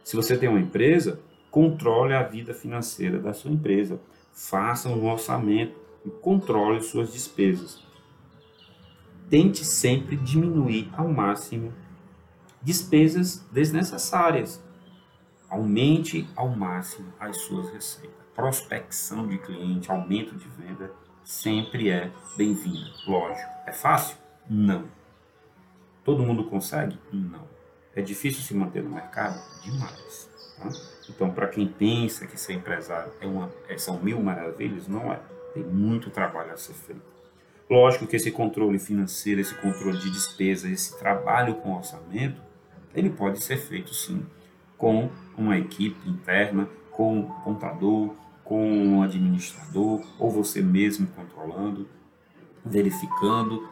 Se 0.04 0.14
você 0.14 0.38
tem 0.38 0.48
uma 0.48 0.60
empresa, 0.60 1.20
controle 1.50 2.14
a 2.14 2.22
vida 2.22 2.54
financeira 2.54 3.18
da 3.18 3.32
sua 3.32 3.50
empresa. 3.50 4.00
Faça 4.32 4.88
um 4.88 5.10
orçamento 5.10 5.74
e 6.04 6.10
controle 6.10 6.80
suas 6.80 7.12
despesas. 7.12 7.82
Tente 9.28 9.64
sempre 9.64 10.16
diminuir 10.16 10.88
ao 10.96 11.08
máximo 11.08 11.72
despesas 12.62 13.44
desnecessárias. 13.50 14.62
Aumente 15.48 16.28
ao 16.36 16.48
máximo 16.48 17.12
as 17.18 17.38
suas 17.38 17.70
receitas 17.72 18.24
prospecção 18.34 19.26
de 19.26 19.38
cliente, 19.38 19.90
aumento 19.90 20.34
de 20.34 20.48
venda, 20.48 20.92
sempre 21.22 21.90
é 21.90 22.10
bem-vinda. 22.36 22.90
Lógico. 23.06 23.50
É 23.66 23.72
fácil? 23.72 24.16
Não. 24.48 24.84
Todo 26.04 26.22
mundo 26.22 26.44
consegue? 26.44 26.98
Não. 27.12 27.53
É 27.96 28.02
difícil 28.02 28.42
se 28.42 28.54
manter 28.54 28.82
no 28.82 28.90
mercado? 28.90 29.40
Demais. 29.62 30.28
Tá? 30.58 30.68
Então, 31.08 31.30
para 31.30 31.48
quem 31.48 31.66
pensa 31.66 32.26
que 32.26 32.38
ser 32.38 32.54
empresário 32.54 33.12
é 33.20 33.26
uma, 33.26 33.50
é, 33.68 33.76
são 33.78 34.02
mil 34.02 34.20
maravilhas, 34.20 34.88
não 34.88 35.12
é. 35.12 35.20
Tem 35.52 35.62
muito 35.62 36.10
trabalho 36.10 36.52
a 36.52 36.56
ser 36.56 36.72
feito. 36.72 37.14
Lógico 37.70 38.06
que 38.06 38.16
esse 38.16 38.30
controle 38.30 38.78
financeiro, 38.78 39.40
esse 39.40 39.54
controle 39.54 39.98
de 39.98 40.10
despesa, 40.10 40.68
esse 40.68 40.98
trabalho 40.98 41.54
com 41.56 41.74
orçamento, 41.74 42.42
ele 42.94 43.10
pode 43.10 43.42
ser 43.42 43.56
feito 43.56 43.94
sim 43.94 44.24
com 44.76 45.08
uma 45.36 45.56
equipe 45.56 46.08
interna, 46.08 46.68
com 46.90 47.20
um 47.20 47.22
contador, 47.22 48.14
com 48.44 48.70
um 48.70 49.02
administrador 49.02 50.04
ou 50.18 50.30
você 50.30 50.60
mesmo 50.60 51.06
controlando, 51.06 51.88
verificando, 52.64 53.68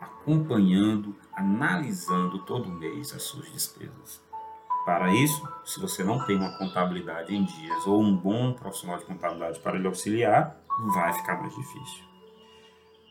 acompanhando, 0.00 1.16
analisando 1.34 2.40
todo 2.40 2.70
mês 2.70 3.14
as 3.14 3.22
suas 3.22 3.50
despesas. 3.52 4.20
Para 4.84 5.14
isso, 5.14 5.48
se 5.64 5.80
você 5.80 6.02
não 6.02 6.24
tem 6.26 6.36
uma 6.36 6.58
contabilidade 6.58 7.34
em 7.34 7.44
dias 7.44 7.86
ou 7.86 8.02
um 8.02 8.16
bom 8.16 8.52
profissional 8.52 8.98
de 8.98 9.04
contabilidade 9.04 9.60
para 9.60 9.78
lhe 9.78 9.86
auxiliar, 9.86 10.56
vai 10.92 11.12
ficar 11.12 11.40
mais 11.40 11.54
difícil. 11.54 12.04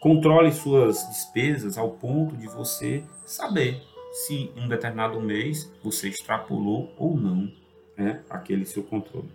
Controle 0.02 0.52
suas 0.52 1.08
despesas 1.08 1.78
ao 1.78 1.92
ponto 1.92 2.36
de 2.36 2.48
você 2.48 3.04
saber 3.26 3.82
se 4.12 4.52
em 4.56 4.66
um 4.66 4.68
determinado 4.68 5.22
mês 5.22 5.72
você 5.82 6.10
extrapolou 6.10 6.94
ou 6.98 7.16
não 7.16 7.52
né, 7.96 8.22
aquele 8.30 8.66
seu 8.66 8.84
controle. 8.84 9.30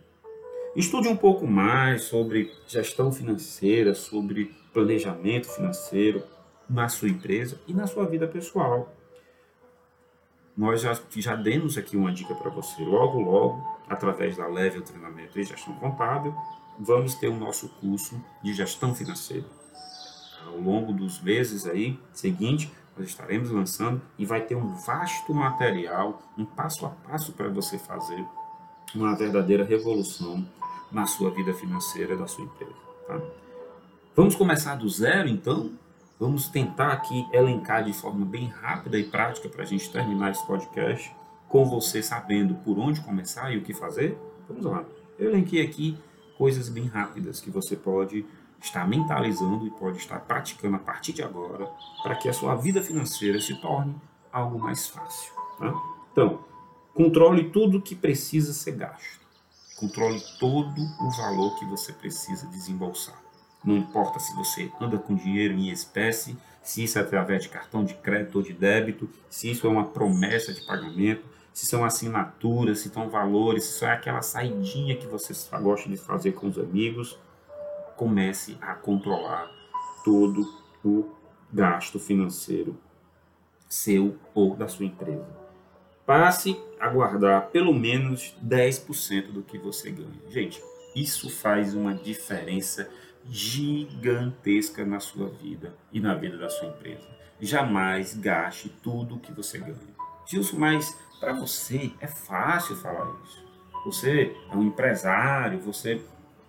Estude 0.75 1.09
um 1.09 1.17
pouco 1.17 1.47
mais 1.47 2.05
sobre 2.05 2.53
gestão 2.67 3.11
financeira, 3.11 3.95
sobre 3.95 4.55
planejamento 4.75 5.49
financeiro 5.49 6.23
na 6.69 6.89
sua 6.89 7.09
empresa 7.09 7.61
e 7.67 7.73
na 7.73 7.87
sua 7.87 8.07
vida 8.07 8.27
pessoal. 8.27 8.93
Nós 10.57 10.81
já, 10.81 10.99
já 11.17 11.37
demos 11.37 11.77
aqui 11.77 11.97
uma 11.97 12.13
dica 12.13 12.35
para 12.35 12.51
você. 12.51 12.83
Logo, 12.83 13.21
logo, 13.21 13.79
através 13.89 14.37
da 14.37 14.47
Level 14.47 14.83
Treinamento 14.83 15.39
e 15.39 15.45
Gestão 15.45 15.75
Contábil, 15.75 16.35
vamos 16.79 17.15
ter 17.15 17.29
o 17.29 17.37
nosso 17.37 17.69
curso 17.81 18.23
de 18.43 18.55
gestão 18.55 18.95
financeira. 18.95 19.45
Ao 20.47 20.59
longo 20.59 20.93
dos 20.93 21.21
meses 21.21 21.67
aí 21.67 21.99
seguinte, 22.13 22.73
nós 22.97 23.09
estaremos 23.09 23.51
lançando 23.51 24.01
e 24.19 24.25
vai 24.25 24.41
ter 24.41 24.55
um 24.55 24.75
vasto 24.75 25.35
material, 25.35 26.23
um 26.39 26.45
passo 26.45 26.87
a 26.87 26.89
passo 26.89 27.33
para 27.33 27.49
você 27.49 27.79
fazer 27.79 28.25
uma 28.95 29.15
verdadeira 29.15 29.65
revolução 29.65 30.47
na 30.91 31.07
sua 31.07 31.31
vida 31.31 31.53
financeira 31.53 32.17
da 32.17 32.27
sua 32.27 32.45
empresa. 32.45 32.73
Tá? 33.07 33.21
Vamos 34.15 34.35
começar 34.35 34.77
do 34.77 34.89
zero, 34.89 35.29
então? 35.29 35.73
Vamos 36.19 36.49
tentar 36.49 36.93
aqui 36.93 37.29
elencar 37.31 37.85
de 37.85 37.93
forma 37.93 38.25
bem 38.25 38.47
rápida 38.47 38.99
e 38.99 39.05
prática 39.05 39.51
para 39.51 39.63
a 39.63 39.67
gente 39.67 39.91
terminar 39.91 40.31
esse 40.31 40.47
podcast 40.47 41.15
com 41.47 41.67
você 41.67 42.03
sabendo 42.03 42.55
por 42.57 42.79
onde 42.79 43.03
começar 43.03 43.53
e 43.53 43.59
o 43.59 43.63
que 43.63 43.75
fazer? 43.75 44.19
Vamos 44.49 44.65
lá. 44.65 44.83
Eu 45.19 45.29
elenquei 45.29 45.63
aqui 45.63 45.99
coisas 46.39 46.71
bem 46.71 46.87
rápidas 46.87 47.41
que 47.41 47.51
você 47.51 47.77
pode 47.77 48.25
estar 48.63 48.89
mentalizando 48.89 49.67
e 49.67 49.71
pode 49.71 49.99
estar 49.99 50.21
praticando 50.21 50.77
a 50.77 50.79
partir 50.79 51.13
de 51.13 51.23
agora 51.23 51.71
para 52.03 52.17
que 52.17 52.31
a 52.31 52.33
sua 52.33 52.55
vida 52.55 52.83
financeira 52.83 53.39
se 53.39 53.55
torne 53.61 53.95
algo 54.33 54.59
mais 54.59 54.87
fácil. 54.87 55.35
Tá? 55.59 55.75
Então, 56.13 56.41
controle 56.95 57.51
tudo 57.51 57.83
que 57.83 57.95
precisa 57.95 58.55
ser 58.55 58.73
gasto. 58.73 59.21
Controle 59.77 60.23
todo 60.41 60.81
o 60.99 61.11
valor 61.11 61.59
que 61.59 61.67
você 61.67 61.93
precisa 61.93 62.47
desembolsar. 62.47 63.26
Não 63.67 63.77
importa 63.77 64.21
se 64.21 64.35
você 64.37 64.71
anda 64.81 64.97
com 64.97 65.17
dinheiro 65.17 65.53
em 65.53 65.71
espécie, 65.71 66.39
se 66.63 66.85
isso 66.85 66.99
é 66.99 67.03
através 67.03 67.43
de 67.43 67.49
cartão 67.49 67.85
de 67.85 67.95
crédito 67.95 68.37
ou 68.37 68.43
de 68.43 68.53
débito, 68.53 69.11
se 69.29 69.51
isso 69.51 69.67
é 69.67 69.71
uma 69.71 69.87
promessa 69.87 70.55
de 70.55 70.61
pagamento, 70.63 71.25
se 71.53 71.67
são 71.67 71.85
assinaturas, 71.85 72.79
se 72.79 72.89
são 72.89 73.09
valores, 73.09 73.65
se 73.65 73.79
só 73.79 73.87
é 73.87 73.93
aquela 73.93 74.23
saidinha 74.23 74.97
que 74.97 75.07
você 75.07 75.33
gosta 75.61 75.89
de 75.89 75.97
fazer 75.97 76.33
com 76.33 76.47
os 76.47 76.59
amigos, 76.59 77.19
comece 77.97 78.57
a 78.61 78.75
controlar 78.75 79.51
todo 80.05 80.47
o 80.85 81.11
gasto 81.53 81.99
financeiro 81.99 82.79
seu 83.69 84.17
ou 84.35 84.55
da 84.55 84.69
sua 84.69 84.87
empresa. 84.87 85.27
passe 86.05 86.57
a 86.79 86.89
guardar 86.89 87.49
pelo 87.49 87.75
menos 87.75 88.37
10% 88.45 89.33
do 89.33 89.43
que 89.43 89.59
você 89.59 89.91
ganha. 89.91 90.21
Gente, 90.29 90.63
isso 90.95 91.29
faz 91.29 91.75
uma 91.75 91.93
diferença 91.93 92.89
gigantesca 93.29 94.85
na 94.85 95.01
sua 95.01 95.29
vida 95.29 95.75
e 95.93 96.01
na 96.01 96.15
vida 96.15 96.37
da 96.37 96.49
sua 96.49 96.69
empresa. 96.69 97.07
Jamais 97.41 98.15
gaste 98.15 98.69
tudo 98.83 99.17
o 99.17 99.21
que 99.21 99.33
você 99.33 99.59
ganha. 99.59 99.77
Gilson, 100.27 100.59
mas 100.59 100.97
para 101.21 101.33
você 101.33 101.93
é 102.01 102.07
fácil 102.07 102.77
falar 102.77 103.15
isso. 103.25 103.45
Você 103.85 104.35
é 104.51 104.57
um 104.57 104.63
empresário, 104.63 105.61
você 105.61 106.03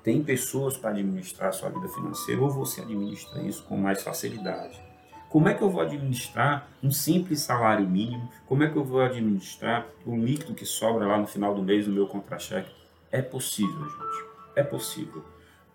tem 0.03 0.23
pessoas 0.23 0.77
para 0.77 0.91
administrar 0.91 1.53
sua 1.53 1.69
vida 1.69 1.87
financeira 1.89 2.41
ou 2.41 2.49
você 2.49 2.81
administra 2.81 3.41
isso 3.43 3.63
com 3.65 3.77
mais 3.77 4.01
facilidade. 4.01 4.81
Como 5.29 5.49
é 5.49 5.53
que 5.53 5.61
eu 5.61 5.69
vou 5.69 5.81
administrar 5.81 6.69
um 6.81 6.89
simples 6.89 7.41
salário 7.41 7.87
mínimo? 7.87 8.31
Como 8.45 8.63
é 8.63 8.69
que 8.69 8.77
eu 8.77 8.83
vou 8.83 9.01
administrar 9.01 9.85
o 10.05 10.15
líquido 10.15 10.53
que 10.53 10.65
sobra 10.65 11.05
lá 11.05 11.17
no 11.17 11.27
final 11.27 11.53
do 11.53 11.61
mês 11.61 11.85
no 11.85 11.93
meu 11.93 12.07
contra-cheque? 12.07 12.71
É 13.11 13.21
possível, 13.21 13.83
gente. 13.83 14.25
É 14.55 14.63
possível. 14.63 15.23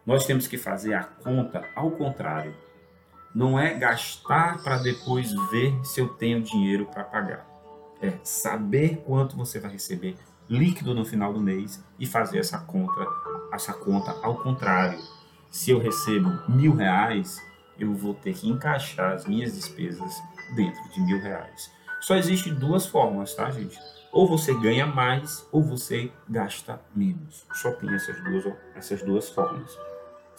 Nós 0.05 0.27
temos 0.27 0.49
que 0.49 0.59
fazer 0.59 0.95
a 0.95 1.05
conta 1.05 1.65
ao 1.77 1.93
contrário. 1.93 2.55
Não 3.35 3.59
é 3.59 3.73
gastar 3.75 4.63
para 4.63 4.79
depois 4.79 5.33
ver 5.51 5.73
se 5.85 6.01
eu 6.01 6.09
tenho 6.09 6.43
dinheiro 6.43 6.87
para 6.87 7.05
pagar. 7.05 7.47
É 8.01 8.13
saber 8.25 9.03
quanto 9.07 9.37
você 9.37 9.61
vai 9.61 9.71
receber 9.71 10.17
líquido 10.49 10.93
no 10.93 11.05
final 11.05 11.33
do 11.33 11.41
mês 11.41 11.83
e 11.99 12.05
fazer 12.05 12.39
essa 12.39 12.59
conta, 12.59 13.07
essa 13.53 13.73
conta 13.73 14.11
ao 14.23 14.37
contrário. 14.43 14.99
Se 15.51 15.71
eu 15.71 15.79
recebo 15.79 16.31
mil 16.51 16.75
reais, 16.75 17.41
eu 17.79 17.95
vou 17.95 18.13
ter 18.13 18.35
que 18.35 18.49
encaixar 18.49 19.13
as 19.13 19.25
minhas 19.25 19.55
despesas 19.55 20.21
dentro 20.57 20.83
de 20.91 21.01
mil 21.01 21.21
reais. 21.21 21.71
Só 22.01 22.17
existe 22.17 22.51
duas 22.51 22.87
formas, 22.87 23.35
tá, 23.35 23.49
gente? 23.51 23.79
Ou 24.11 24.27
você 24.27 24.53
ganha 24.53 24.85
mais 24.85 25.47
ou 25.53 25.63
você 25.63 26.11
gasta 26.29 26.81
menos. 26.95 27.47
Só 27.55 27.71
tem 27.73 27.95
essas 27.95 28.21
duas, 28.25 28.55
essas 28.75 29.03
duas 29.03 29.31
formas. 29.31 29.79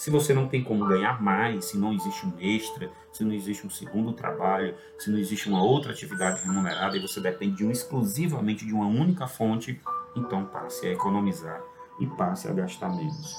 Se 0.04 0.10
você 0.10 0.34
não 0.34 0.50
tem 0.50 0.62
como 0.62 0.86
ganhar 0.86 1.22
mais, 1.22 1.63
se 1.63 1.78
não 1.78 1.94
existe 1.94 2.26
um 2.26 2.34
extra, 2.38 2.92
se 3.13 3.24
não 3.24 3.32
existe 3.32 3.66
um 3.66 3.70
segundo 3.70 4.12
trabalho, 4.12 4.76
se 5.00 5.10
não 5.10 5.18
existe 5.18 5.48
uma 5.48 5.63
outra 5.63 5.94
atividade 5.94 6.44
remunerada 6.44 6.98
e 6.98 7.00
você 7.00 7.22
depende 7.22 7.56
de 7.56 7.66
um, 7.66 7.72
exclusivamente 7.72 8.66
de 8.66 8.74
uma 8.74 8.86
única 8.86 9.28
fonte, 9.28 9.80
então 10.13 10.44
passe 10.44 10.88
a 10.88 10.92
economizar 10.92 11.62
e 12.02 12.06
passe 12.06 12.50
a 12.50 12.52
gastar 12.52 12.89
menos. 12.89 13.34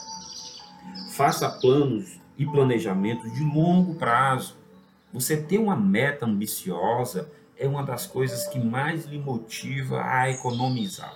Faça 1.10 1.50
planos 1.50 2.18
e 2.38 2.46
planejamentos 2.46 3.30
de 3.34 3.44
longo 3.44 3.96
prazo. 3.96 4.56
Você 5.12 5.36
ter 5.36 5.58
uma 5.58 5.76
meta 5.76 6.24
ambiciosa 6.24 7.30
é 7.58 7.68
uma 7.68 7.82
das 7.82 8.06
coisas 8.06 8.48
que 8.48 8.58
mais 8.58 9.04
lhe 9.04 9.18
motiva 9.18 10.02
a 10.02 10.30
economizar, 10.30 11.14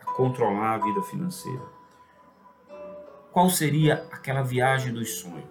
a 0.00 0.04
controlar 0.12 0.74
a 0.74 0.78
vida 0.78 1.02
financeira. 1.02 1.75
Qual 3.36 3.50
seria 3.50 4.08
aquela 4.10 4.40
viagem 4.40 4.94
dos 4.94 5.16
sonhos? 5.16 5.44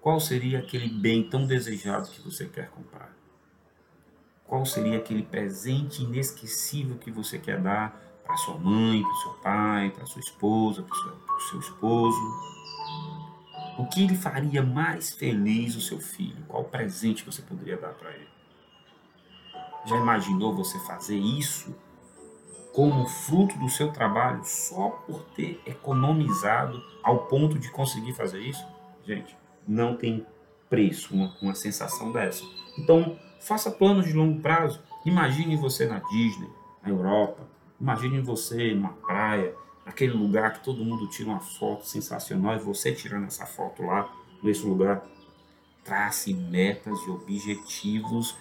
Qual 0.00 0.18
seria 0.18 0.58
aquele 0.58 0.88
bem 0.88 1.22
tão 1.22 1.46
desejado 1.46 2.10
que 2.10 2.20
você 2.20 2.46
quer 2.46 2.68
comprar? 2.70 3.16
Qual 4.44 4.66
seria 4.66 4.98
aquele 4.98 5.22
presente 5.22 6.02
inesquecível 6.02 6.96
que 6.96 7.12
você 7.12 7.38
quer 7.38 7.60
dar 7.60 7.96
para 8.24 8.36
sua 8.38 8.58
mãe, 8.58 9.04
para 9.04 9.14
seu 9.14 9.34
pai, 9.34 9.90
para 9.90 10.04
sua 10.04 10.18
esposa, 10.18 10.82
para 10.82 10.96
o 10.96 11.40
seu, 11.42 11.60
esposo? 11.60 12.18
O 13.78 13.86
que 13.86 14.08
lhe 14.08 14.16
faria 14.16 14.60
mais 14.60 15.12
feliz 15.12 15.76
o 15.76 15.80
seu 15.80 16.00
filho? 16.00 16.44
Qual 16.48 16.64
presente 16.64 17.24
você 17.24 17.40
poderia 17.40 17.76
dar 17.76 17.94
para 17.94 18.10
ele? 18.10 18.28
Já 19.86 19.96
imaginou 19.96 20.56
você 20.56 20.76
fazer 20.80 21.18
isso 21.18 21.72
como 22.72 23.06
fruto 23.06 23.58
do 23.58 23.68
seu 23.68 23.92
trabalho 23.92 24.42
só 24.44 24.90
por 25.06 25.24
ter 25.34 25.60
economizado 25.66 26.82
ao 27.02 27.26
ponto 27.26 27.58
de 27.58 27.70
conseguir 27.70 28.12
fazer 28.12 28.40
isso? 28.40 28.64
Gente, 29.04 29.36
não 29.66 29.96
tem 29.96 30.26
preço 30.68 31.14
uma, 31.14 31.34
uma 31.40 31.54
sensação 31.54 32.12
dessa. 32.12 32.44
Então, 32.78 33.18
faça 33.40 33.70
planos 33.70 34.06
de 34.06 34.12
longo 34.12 34.40
prazo. 34.40 34.80
Imagine 35.04 35.56
você 35.56 35.86
na 35.86 35.98
Disney, 35.98 36.48
na 36.82 36.90
Europa. 36.90 37.48
Imagine 37.80 38.20
você 38.20 38.74
numa 38.74 38.92
praia, 38.92 39.54
aquele 39.86 40.12
lugar 40.12 40.54
que 40.54 40.64
todo 40.64 40.84
mundo 40.84 41.08
tira 41.08 41.30
uma 41.30 41.40
foto 41.40 41.86
sensacional 41.86 42.56
e 42.56 42.58
você 42.58 42.92
tirando 42.92 43.26
essa 43.26 43.46
foto 43.46 43.82
lá, 43.82 44.12
nesse 44.42 44.64
lugar, 44.64 45.04
trace 45.84 46.34
metas 46.34 46.98
e 47.06 47.10
objetivos 47.10 48.36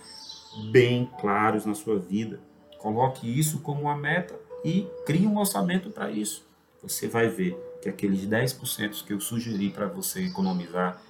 bem 0.71 1.09
claros 1.19 1.65
na 1.65 1.73
sua 1.73 1.97
vida. 1.97 2.41
Coloque 2.77 3.27
isso 3.27 3.59
como 3.59 3.81
uma 3.83 3.97
meta 3.97 4.35
e 4.63 4.87
crie 5.05 5.25
um 5.27 5.37
orçamento 5.37 5.89
para 5.89 6.11
isso. 6.11 6.45
Você 6.81 7.07
vai 7.07 7.27
ver 7.27 7.57
que 7.81 7.89
aqueles 7.89 8.25
10% 8.25 9.05
que 9.05 9.13
eu 9.13 9.19
sugeri 9.19 9.69
para 9.69 9.87
você 9.87 10.25
economizar, 10.25 11.01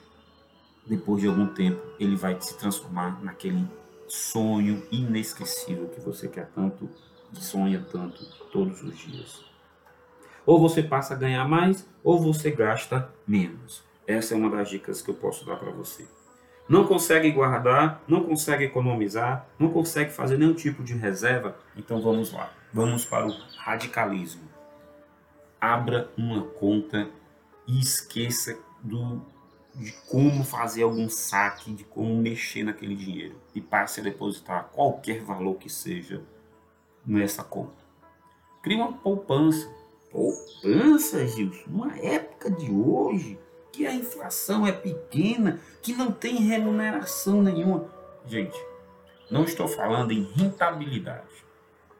depois 0.85 1.21
de 1.21 1.27
algum 1.27 1.47
tempo, 1.47 1.81
ele 1.99 2.15
vai 2.15 2.39
se 2.39 2.57
transformar 2.57 3.21
naquele 3.23 3.67
sonho 4.07 4.87
inesquecível 4.91 5.89
que 5.89 5.99
você 5.99 6.27
quer 6.27 6.47
tanto, 6.55 6.89
sonha 7.33 7.85
tanto 7.91 8.25
todos 8.51 8.81
os 8.81 8.97
dias. 8.97 9.45
Ou 10.45 10.59
você 10.59 10.81
passa 10.81 11.13
a 11.13 11.17
ganhar 11.17 11.45
mais, 11.45 11.85
ou 12.03 12.19
você 12.21 12.49
gasta 12.51 13.13
menos. 13.27 13.83
Essa 14.07 14.33
é 14.33 14.37
uma 14.37 14.49
das 14.49 14.69
dicas 14.69 15.01
que 15.01 15.09
eu 15.09 15.15
posso 15.15 15.45
dar 15.45 15.57
para 15.57 15.71
você. 15.71 16.07
Não 16.67 16.85
consegue 16.85 17.31
guardar, 17.31 18.03
não 18.07 18.23
consegue 18.23 18.65
economizar, 18.65 19.47
não 19.57 19.69
consegue 19.69 20.11
fazer 20.11 20.37
nenhum 20.37 20.53
tipo 20.53 20.83
de 20.83 20.93
reserva? 20.93 21.57
Então 21.75 22.01
vamos 22.01 22.33
lá. 22.33 22.51
Vamos 22.73 23.05
para 23.05 23.25
o 23.25 23.31
radicalismo. 23.57 24.43
Abra 25.59 26.09
uma 26.17 26.43
conta 26.43 27.09
e 27.65 27.79
esqueça 27.79 28.57
do, 28.81 29.21
de 29.73 29.93
como 30.09 30.43
fazer 30.43 30.83
algum 30.83 31.09
saque, 31.09 31.73
de 31.73 31.83
como 31.85 32.15
mexer 32.15 32.63
naquele 32.63 32.95
dinheiro 32.95 33.35
e 33.55 33.61
passe 33.61 34.01
a 34.01 34.03
depositar 34.03 34.65
qualquer 34.73 35.21
valor 35.21 35.55
que 35.55 35.69
seja 35.69 36.21
nessa 37.05 37.43
conta. 37.43 37.87
Crie 38.61 38.75
uma 38.75 38.91
poupança 38.91 39.67
Poupança, 40.11 41.27
Gilson, 41.27 41.69
numa 41.69 41.97
época 41.99 42.49
de 42.49 42.71
hoje 42.71 43.37
que 43.77 43.85
a 43.85 43.93
inflação 43.93 44.65
é 44.65 44.71
pequena, 44.71 45.61
que 45.83 45.93
não 45.93 46.11
tem 46.11 46.37
remuneração 46.37 47.43
nenhuma. 47.43 47.85
Gente, 48.25 48.59
não 49.29 49.43
estou 49.43 49.67
falando 49.67 50.11
em 50.11 50.23
rentabilidade. 50.23 51.45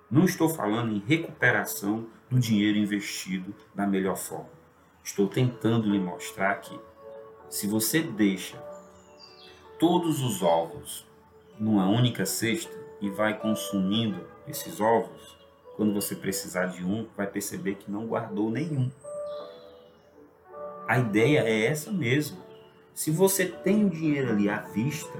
Não 0.10 0.26
estou 0.26 0.50
falando 0.50 0.92
em 0.92 0.98
recuperação 0.98 2.08
do 2.32 2.40
dinheiro 2.40 2.80
investido 2.80 3.54
da 3.76 3.86
melhor 3.86 4.18
forma. 4.18 4.50
Estou 5.04 5.28
tentando 5.28 5.88
lhe 5.88 6.00
mostrar 6.00 6.56
que 6.56 6.80
se 7.48 7.68
você 7.68 8.02
deixa 8.02 8.58
todos 9.78 10.24
os 10.24 10.42
ovos 10.42 11.06
numa 11.60 11.88
única 11.88 12.26
cesta 12.26 12.76
e 13.00 13.08
vai 13.08 13.38
consumindo 13.38 14.26
esses 14.48 14.82
ovos, 14.82 15.38
quando 15.76 15.94
você 15.94 16.16
precisar 16.16 16.66
de 16.66 16.84
um, 16.84 17.08
vai 17.16 17.28
perceber 17.28 17.76
que 17.76 17.92
não 17.92 18.08
guardou 18.08 18.50
nenhum. 18.50 18.90
A 20.88 20.98
ideia 20.98 21.40
é 21.42 21.66
essa 21.66 21.92
mesmo. 21.92 22.38
Se 22.94 23.12
você 23.12 23.46
tem 23.46 23.86
o 23.86 23.90
dinheiro 23.90 24.32
ali 24.32 24.50
à 24.50 24.60
vista, 24.60 25.20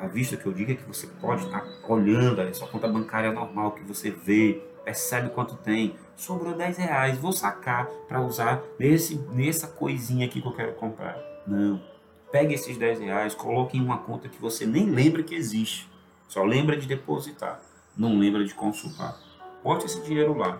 à 0.00 0.06
vista 0.06 0.36
que 0.36 0.46
eu 0.46 0.52
digo 0.52 0.72
é 0.72 0.74
que 0.74 0.84
você 0.84 1.06
pode 1.20 1.44
estar 1.44 1.64
olhando 1.88 2.40
ali, 2.40 2.54
sua 2.54 2.68
conta 2.68 2.86
bancária 2.86 3.32
normal, 3.32 3.72
que 3.72 3.82
você 3.82 4.10
vê, 4.10 4.62
percebe 4.84 5.30
quanto 5.30 5.56
tem. 5.56 5.96
Sobrou 6.16 6.54
10 6.54 6.76
reais, 6.76 7.18
vou 7.18 7.32
sacar 7.32 7.86
para 8.06 8.20
usar 8.20 8.62
nesse, 8.78 9.16
nessa 9.32 9.66
coisinha 9.66 10.26
aqui 10.26 10.40
que 10.40 10.46
eu 10.46 10.54
quero 10.54 10.74
comprar. 10.74 11.18
Não. 11.46 11.82
Pegue 12.30 12.54
esses 12.54 12.76
10 12.76 13.00
reais, 13.00 13.34
coloque 13.34 13.76
em 13.76 13.82
uma 13.82 13.98
conta 13.98 14.28
que 14.28 14.40
você 14.40 14.64
nem 14.64 14.90
lembra 14.90 15.22
que 15.22 15.34
existe. 15.34 15.90
Só 16.28 16.44
lembra 16.44 16.76
de 16.76 16.86
depositar, 16.86 17.60
não 17.96 18.16
lembra 18.16 18.44
de 18.44 18.54
consultar. 18.54 19.18
Bote 19.62 19.86
esse 19.86 20.00
dinheiro 20.02 20.38
lá. 20.38 20.58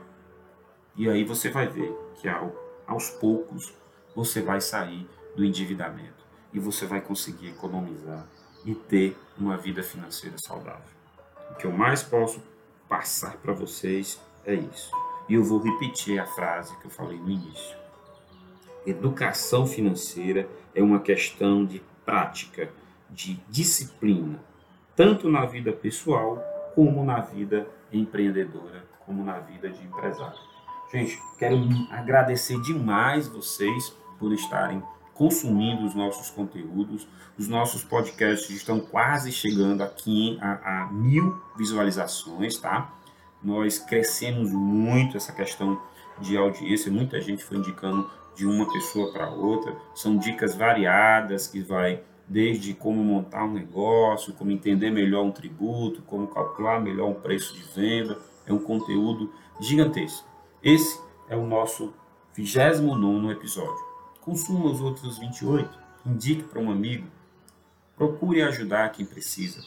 E 0.96 1.08
aí 1.08 1.24
você 1.24 1.50
vai 1.50 1.66
ver 1.66 1.96
que 2.20 2.28
ao, 2.28 2.52
aos 2.86 3.08
poucos 3.08 3.72
você 4.14 4.40
vai 4.40 4.60
sair 4.60 5.08
do 5.36 5.44
endividamento 5.44 6.24
e 6.52 6.58
você 6.58 6.86
vai 6.86 7.00
conseguir 7.00 7.48
economizar 7.48 8.26
e 8.64 8.74
ter 8.74 9.16
uma 9.38 9.56
vida 9.56 9.82
financeira 9.82 10.36
saudável. 10.38 10.92
O 11.50 11.54
que 11.54 11.66
eu 11.66 11.72
mais 11.72 12.02
posso 12.02 12.42
passar 12.88 13.36
para 13.38 13.52
vocês 13.52 14.20
é 14.44 14.54
isso. 14.54 14.90
E 15.28 15.34
eu 15.34 15.42
vou 15.42 15.60
repetir 15.60 16.18
a 16.18 16.26
frase 16.26 16.76
que 16.78 16.86
eu 16.86 16.90
falei 16.90 17.18
no 17.18 17.30
início. 17.30 17.76
Educação 18.86 19.66
financeira 19.66 20.48
é 20.74 20.82
uma 20.82 21.00
questão 21.00 21.64
de 21.64 21.80
prática, 22.04 22.70
de 23.08 23.34
disciplina, 23.48 24.40
tanto 24.96 25.28
na 25.28 25.44
vida 25.46 25.72
pessoal 25.72 26.42
como 26.74 27.04
na 27.04 27.20
vida 27.20 27.68
empreendedora 27.92 28.92
como 29.06 29.24
na 29.24 29.38
vida 29.38 29.68
de 29.68 29.82
empresário. 29.84 30.38
Gente, 30.90 31.20
quero 31.38 31.56
agradecer 31.90 32.60
demais 32.60 33.28
vocês 33.28 33.96
por 34.22 34.32
estarem 34.32 34.80
consumindo 35.12 35.84
os 35.84 35.96
nossos 35.96 36.30
conteúdos. 36.30 37.08
Os 37.36 37.48
nossos 37.48 37.82
podcasts 37.82 38.48
estão 38.50 38.78
quase 38.78 39.32
chegando 39.32 39.82
aqui 39.82 40.38
a, 40.40 40.84
a 40.84 40.92
mil 40.92 41.42
visualizações, 41.56 42.56
tá? 42.56 42.94
nós 43.42 43.80
crescemos 43.80 44.52
muito 44.52 45.16
essa 45.16 45.32
questão 45.32 45.80
de 46.20 46.36
audiência, 46.36 46.92
muita 46.92 47.20
gente 47.20 47.42
foi 47.42 47.56
indicando 47.56 48.08
de 48.36 48.46
uma 48.46 48.70
pessoa 48.72 49.12
para 49.12 49.28
outra, 49.28 49.76
são 49.94 50.16
dicas 50.16 50.54
variadas 50.54 51.48
que 51.48 51.60
vai 51.60 52.02
desde 52.28 52.72
como 52.72 53.02
montar 53.02 53.44
um 53.44 53.52
negócio, 53.52 54.32
como 54.34 54.52
entender 54.52 54.90
melhor 54.90 55.24
um 55.24 55.32
tributo, 55.32 56.00
como 56.02 56.28
calcular 56.28 56.80
melhor 56.80 57.08
um 57.08 57.14
preço 57.14 57.54
de 57.54 57.62
venda, 57.74 58.16
é 58.46 58.52
um 58.52 58.60
conteúdo 58.60 59.32
gigantesco. 59.60 60.26
Esse 60.62 61.00
é 61.28 61.36
o 61.36 61.44
nosso 61.44 61.92
29 62.34 63.32
episódio. 63.32 63.91
Consuma 64.22 64.70
os 64.70 64.80
outros 64.80 65.18
28, 65.18 65.68
indique 66.06 66.44
para 66.44 66.60
um 66.60 66.70
amigo, 66.70 67.08
procure 67.96 68.40
ajudar 68.40 68.90
quem 68.90 69.04
precisa. 69.04 69.60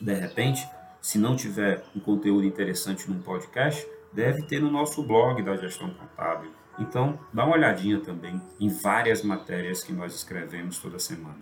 De 0.00 0.12
repente, 0.12 0.68
se 1.00 1.16
não 1.16 1.36
tiver 1.36 1.84
um 1.94 2.00
conteúdo 2.00 2.44
interessante 2.44 3.08
num 3.08 3.20
podcast, 3.20 3.86
deve 4.12 4.42
ter 4.42 4.60
no 4.60 4.68
nosso 4.70 5.00
blog 5.02 5.42
da 5.42 5.56
gestão 5.56 5.90
contábil. 5.90 6.50
Então, 6.76 7.20
dá 7.32 7.44
uma 7.44 7.54
olhadinha 7.54 8.00
também 8.00 8.42
em 8.58 8.68
várias 8.68 9.22
matérias 9.22 9.84
que 9.84 9.92
nós 9.92 10.12
escrevemos 10.12 10.78
toda 10.78 10.98
semana. 10.98 11.38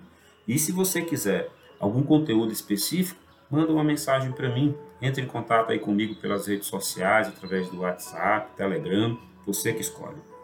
E 0.46 0.58
se 0.58 0.72
você 0.72 1.00
quiser 1.00 1.50
algum 1.80 2.02
conteúdo 2.02 2.52
específico, 2.52 3.20
manda 3.50 3.72
uma 3.72 3.84
mensagem 3.84 4.32
para 4.32 4.52
mim. 4.52 4.76
Entre 5.00 5.22
em 5.22 5.26
contato 5.26 5.72
aí 5.72 5.78
comigo 5.78 6.14
pelas 6.16 6.46
redes 6.46 6.66
sociais, 6.66 7.28
através 7.28 7.68
do 7.70 7.80
WhatsApp, 7.80 8.54
Telegram, 8.56 9.18
você 9.46 9.72
que 9.72 9.80
escolhe. 9.80 10.35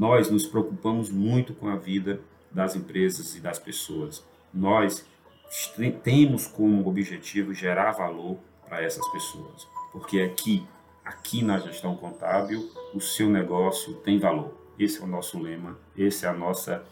Nós 0.00 0.30
nos 0.30 0.46
preocupamos 0.46 1.10
muito 1.10 1.52
com 1.52 1.68
a 1.68 1.76
vida 1.76 2.22
das 2.50 2.74
empresas 2.74 3.36
e 3.36 3.40
das 3.40 3.58
pessoas. 3.58 4.24
Nós 4.50 5.04
temos 6.02 6.46
como 6.46 6.88
objetivo 6.88 7.52
gerar 7.52 7.92
valor 7.92 8.38
para 8.66 8.82
essas 8.82 9.06
pessoas, 9.12 9.68
porque 9.92 10.22
aqui, 10.22 10.66
aqui 11.04 11.44
na 11.44 11.58
gestão 11.58 11.94
contábil, 11.96 12.66
o 12.94 13.00
seu 13.00 13.28
negócio 13.28 13.92
tem 13.96 14.18
valor. 14.18 14.54
Esse 14.78 15.02
é 15.02 15.04
o 15.04 15.06
nosso 15.06 15.38
lema, 15.38 15.78
essa 15.94 16.28
é 16.28 16.30
a 16.30 16.34
nossa 16.34 16.82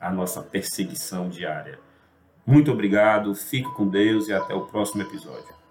a 0.00 0.10
nossa 0.10 0.42
perseguição 0.42 1.28
diária. 1.28 1.78
Muito 2.46 2.72
obrigado, 2.72 3.34
fique 3.34 3.70
com 3.74 3.86
Deus 3.86 4.28
e 4.28 4.32
até 4.32 4.54
o 4.54 4.64
próximo 4.64 5.02
episódio. 5.02 5.63